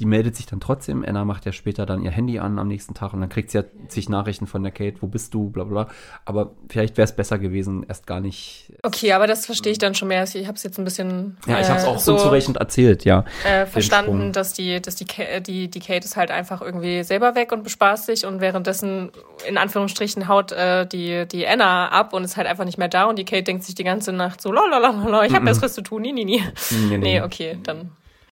Die 0.00 0.06
meldet 0.06 0.34
sich 0.34 0.46
dann 0.46 0.60
trotzdem. 0.60 1.04
Anna 1.06 1.26
macht 1.26 1.44
ja 1.44 1.52
später 1.52 1.84
dann 1.84 2.02
ihr 2.02 2.10
Handy 2.10 2.38
an 2.38 2.58
am 2.58 2.68
nächsten 2.68 2.94
Tag 2.94 3.12
und 3.12 3.20
dann 3.20 3.28
kriegt 3.28 3.50
sie 3.50 3.58
ja 3.58 3.64
zig 3.88 4.08
Nachrichten 4.08 4.46
von 4.46 4.62
der 4.62 4.72
Kate, 4.72 4.96
wo 5.02 5.06
bist 5.06 5.34
du, 5.34 5.50
bla 5.50 5.64
bla. 5.64 5.88
Aber 6.24 6.52
vielleicht 6.70 6.96
wäre 6.96 7.04
es 7.04 7.14
besser 7.14 7.38
gewesen, 7.38 7.84
erst 7.86 8.06
gar 8.06 8.20
nicht. 8.20 8.72
Okay, 8.82 9.12
aber 9.12 9.26
das 9.26 9.44
verstehe 9.44 9.72
ich 9.72 9.78
dann 9.78 9.94
schon 9.94 10.08
mehr. 10.08 10.24
Ich 10.24 10.46
habe 10.46 10.56
es 10.56 10.62
jetzt 10.62 10.78
ein 10.78 10.84
bisschen 10.84 11.36
Ja, 11.46 11.60
ich 11.60 11.68
habe 11.68 11.78
es 11.78 11.84
äh, 11.84 11.88
auch 11.88 11.98
so 11.98 12.14
unzureichend 12.14 12.56
erzählt, 12.56 13.04
ja. 13.04 13.26
äh, 13.44 13.64
den 13.64 13.66
verstanden, 13.66 14.32
dass 14.32 14.54
die, 14.54 14.80
dass 14.80 14.96
die, 14.96 15.04
die, 15.46 15.68
die 15.68 15.80
Kate 15.80 16.06
ist 16.06 16.16
halt 16.16 16.30
einfach 16.30 16.62
irgendwie 16.62 17.02
selber 17.04 17.34
weg 17.34 17.52
und 17.52 17.62
bespaßt 17.62 18.06
sich 18.06 18.24
und 18.24 18.40
währenddessen 18.40 19.10
in 19.46 19.58
Anführungsstrichen 19.58 20.28
haut 20.28 20.52
äh, 20.52 20.86
die, 20.86 21.26
die 21.28 21.46
Anna 21.46 21.88
ab 21.90 22.14
und 22.14 22.24
ist 22.24 22.38
halt 22.38 22.46
einfach 22.46 22.64
nicht 22.64 22.78
mehr 22.78 22.88
da 22.88 23.04
und 23.04 23.18
die 23.18 23.26
Kate 23.26 23.42
denkt 23.42 23.64
sich 23.64 23.74
die 23.74 23.84
ganze 23.84 24.12
Nacht 24.12 24.40
so, 24.40 24.50
lalalala, 24.50 25.24
ich 25.26 25.34
habe 25.34 25.44
Besseres 25.44 25.74
zu 25.74 25.82
tun, 25.82 26.00
nie, 26.00 26.12
nie, 26.12 26.24
nie. 26.24 26.42
Nee, 26.88 27.10
Nee, 27.10 27.20
okay, 27.22 27.58
dann. 27.62 27.90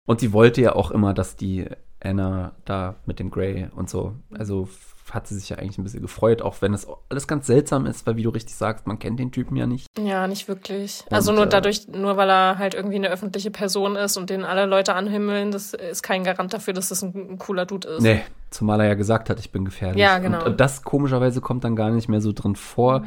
Und 0.08 0.20
sie 0.20 0.32
wollte 0.32 0.62
ja 0.62 0.74
auch 0.74 0.90
immer, 0.90 1.12
dass 1.12 1.36
die 1.36 1.66
Anna 2.02 2.52
da 2.64 2.94
mit 3.04 3.18
dem 3.18 3.30
Grey 3.30 3.68
und 3.76 3.90
so, 3.90 4.14
also 4.38 4.66
hat 5.10 5.26
sie 5.26 5.34
sich 5.34 5.50
ja 5.50 5.58
eigentlich 5.58 5.76
ein 5.76 5.84
bisschen 5.84 6.00
gefreut, 6.00 6.40
auch 6.40 6.62
wenn 6.62 6.72
es 6.72 6.86
alles 7.10 7.28
ganz 7.28 7.46
seltsam 7.46 7.84
ist, 7.84 8.06
weil 8.06 8.16
wie 8.16 8.22
du 8.22 8.30
richtig 8.30 8.54
sagst, 8.54 8.86
man 8.86 8.98
kennt 8.98 9.20
den 9.20 9.32
Typen 9.32 9.54
ja 9.56 9.66
nicht. 9.66 9.86
Ja, 9.98 10.26
nicht 10.26 10.48
wirklich. 10.48 11.02
Und, 11.10 11.12
also 11.12 11.32
nur 11.32 11.44
äh, 11.44 11.48
dadurch, 11.48 11.88
nur 11.88 12.16
weil 12.16 12.30
er 12.30 12.56
halt 12.56 12.72
irgendwie 12.72 12.96
eine 12.96 13.10
öffentliche 13.10 13.50
Person 13.50 13.96
ist 13.96 14.16
und 14.16 14.30
den 14.30 14.44
alle 14.44 14.64
Leute 14.64 14.94
anhimmeln, 14.94 15.50
das 15.50 15.74
ist 15.74 16.02
kein 16.02 16.24
Garant 16.24 16.54
dafür, 16.54 16.72
dass 16.72 16.88
das 16.88 17.02
ein, 17.02 17.32
ein 17.32 17.38
cooler 17.38 17.66
Dude 17.66 17.88
ist. 17.88 18.02
Nee, 18.02 18.22
zumal 18.48 18.80
er 18.80 18.86
ja 18.86 18.94
gesagt 18.94 19.28
hat, 19.28 19.38
ich 19.40 19.52
bin 19.52 19.66
gefährlich. 19.66 20.00
Ja, 20.00 20.18
genau. 20.20 20.38
Und, 20.40 20.46
und 20.46 20.60
das 20.60 20.84
komischerweise 20.84 21.42
kommt 21.42 21.64
dann 21.64 21.76
gar 21.76 21.90
nicht 21.90 22.08
mehr 22.08 22.22
so 22.22 22.32
drin 22.32 22.56
vor, 22.56 23.04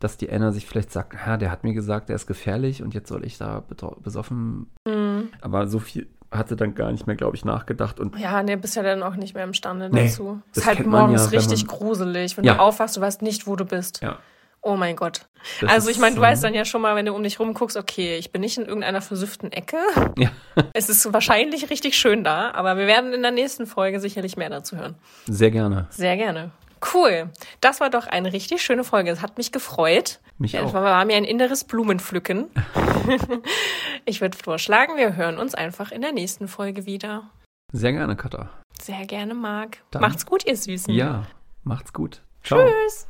dass 0.00 0.16
die 0.16 0.30
Anna 0.30 0.50
sich 0.50 0.66
vielleicht 0.66 0.90
sagt, 0.90 1.14
ja, 1.26 1.36
der 1.36 1.52
hat 1.52 1.62
mir 1.62 1.74
gesagt, 1.74 2.10
er 2.10 2.16
ist 2.16 2.26
gefährlich 2.26 2.82
und 2.82 2.92
jetzt 2.92 3.08
soll 3.08 3.24
ich 3.24 3.38
da 3.38 3.62
besoffen. 4.02 4.66
Mhm. 4.86 5.28
Aber 5.40 5.68
so 5.68 5.78
viel 5.78 6.08
hat 6.30 6.48
sie 6.48 6.56
dann 6.56 6.74
gar 6.74 6.90
nicht 6.92 7.06
mehr, 7.06 7.16
glaube 7.16 7.36
ich, 7.36 7.44
nachgedacht. 7.44 8.00
Und 8.00 8.18
Ja, 8.18 8.42
nee, 8.42 8.56
bist 8.56 8.76
ja 8.76 8.82
dann 8.82 9.02
auch 9.02 9.16
nicht 9.16 9.34
mehr 9.34 9.44
imstande 9.44 9.88
Nee, 9.90 10.06
dazu. 10.06 10.40
das 10.54 10.64
ist 10.64 10.66
halt 10.68 10.86
morgens 10.86 11.24
ja, 11.32 11.38
richtig 11.38 11.66
man- 11.66 11.76
gruselig. 11.78 12.36
Wenn 12.36 12.44
Ja. 12.44 12.54
du 12.54 12.60
aufwachst, 12.60 12.96
du 12.96 13.00
weißt 13.00 13.22
nicht, 13.22 13.46
wo 13.46 13.56
du 13.56 13.64
bist. 13.64 14.00
ja. 14.02 14.18
Oh 14.66 14.76
mein 14.76 14.96
Gott. 14.96 15.26
das 15.60 15.70
also 15.70 15.90
ich 15.90 15.98
meine, 15.98 16.14
du 16.14 16.22
ähm, 16.22 16.26
weißt 16.28 16.42
dann 16.42 16.54
ja 16.54 16.64
schon 16.64 16.80
mal, 16.80 16.96
wenn 16.96 17.04
du 17.04 17.12
um 17.12 17.22
dich 17.22 17.38
rumguckst, 17.38 17.76
okay, 17.76 18.16
ich 18.16 18.32
bin 18.32 18.40
nicht 18.40 18.56
in 18.56 18.64
irgendeiner 18.64 19.02
versüfften 19.02 19.52
Ecke. 19.52 19.76
Ja, 20.16 20.30
Es 20.72 20.88
ist 20.88 21.12
wahrscheinlich 21.12 21.68
richtig 21.68 21.98
schön 21.98 22.24
da, 22.24 22.50
aber 22.52 22.78
wir 22.78 22.86
werden 22.86 23.12
in 23.12 23.20
der 23.20 23.30
nächsten 23.30 23.66
Folge 23.66 24.00
sicherlich 24.00 24.38
mehr 24.38 24.48
dazu 24.48 24.78
hören. 24.78 24.94
sehr 25.26 25.50
gerne. 25.50 25.86
Sehr 25.90 26.16
gerne. 26.16 26.50
Cool. 26.92 27.30
Das 27.60 27.80
war 27.80 27.88
doch 27.90 28.06
eine 28.06 28.32
richtig 28.32 28.62
schöne 28.62 28.84
Folge. 28.84 29.10
Es 29.10 29.22
hat 29.22 29.38
mich 29.38 29.52
gefreut. 29.52 30.20
Mich 30.38 30.54
Es 30.54 30.62
auch. 30.62 30.74
war 30.74 31.04
mir 31.04 31.16
ein 31.16 31.24
inneres 31.24 31.64
Blumenpflücken. 31.64 32.50
ich 34.04 34.20
würde 34.20 34.36
vorschlagen, 34.36 34.96
wir 34.96 35.16
hören 35.16 35.38
uns 35.38 35.54
einfach 35.54 35.92
in 35.92 36.00
der 36.02 36.12
nächsten 36.12 36.48
Folge 36.48 36.86
wieder. 36.86 37.30
Sehr 37.72 37.92
gerne, 37.92 38.16
Katha. 38.16 38.50
Sehr 38.80 39.06
gerne, 39.06 39.34
Marc. 39.34 39.78
Dann- 39.90 40.02
Macht's 40.02 40.26
gut, 40.26 40.44
ihr 40.46 40.56
Süßen. 40.56 40.92
Ja, 40.92 41.26
macht's 41.62 41.92
gut. 41.92 42.22
Ciao. 42.42 42.66
Tschüss. 42.68 43.06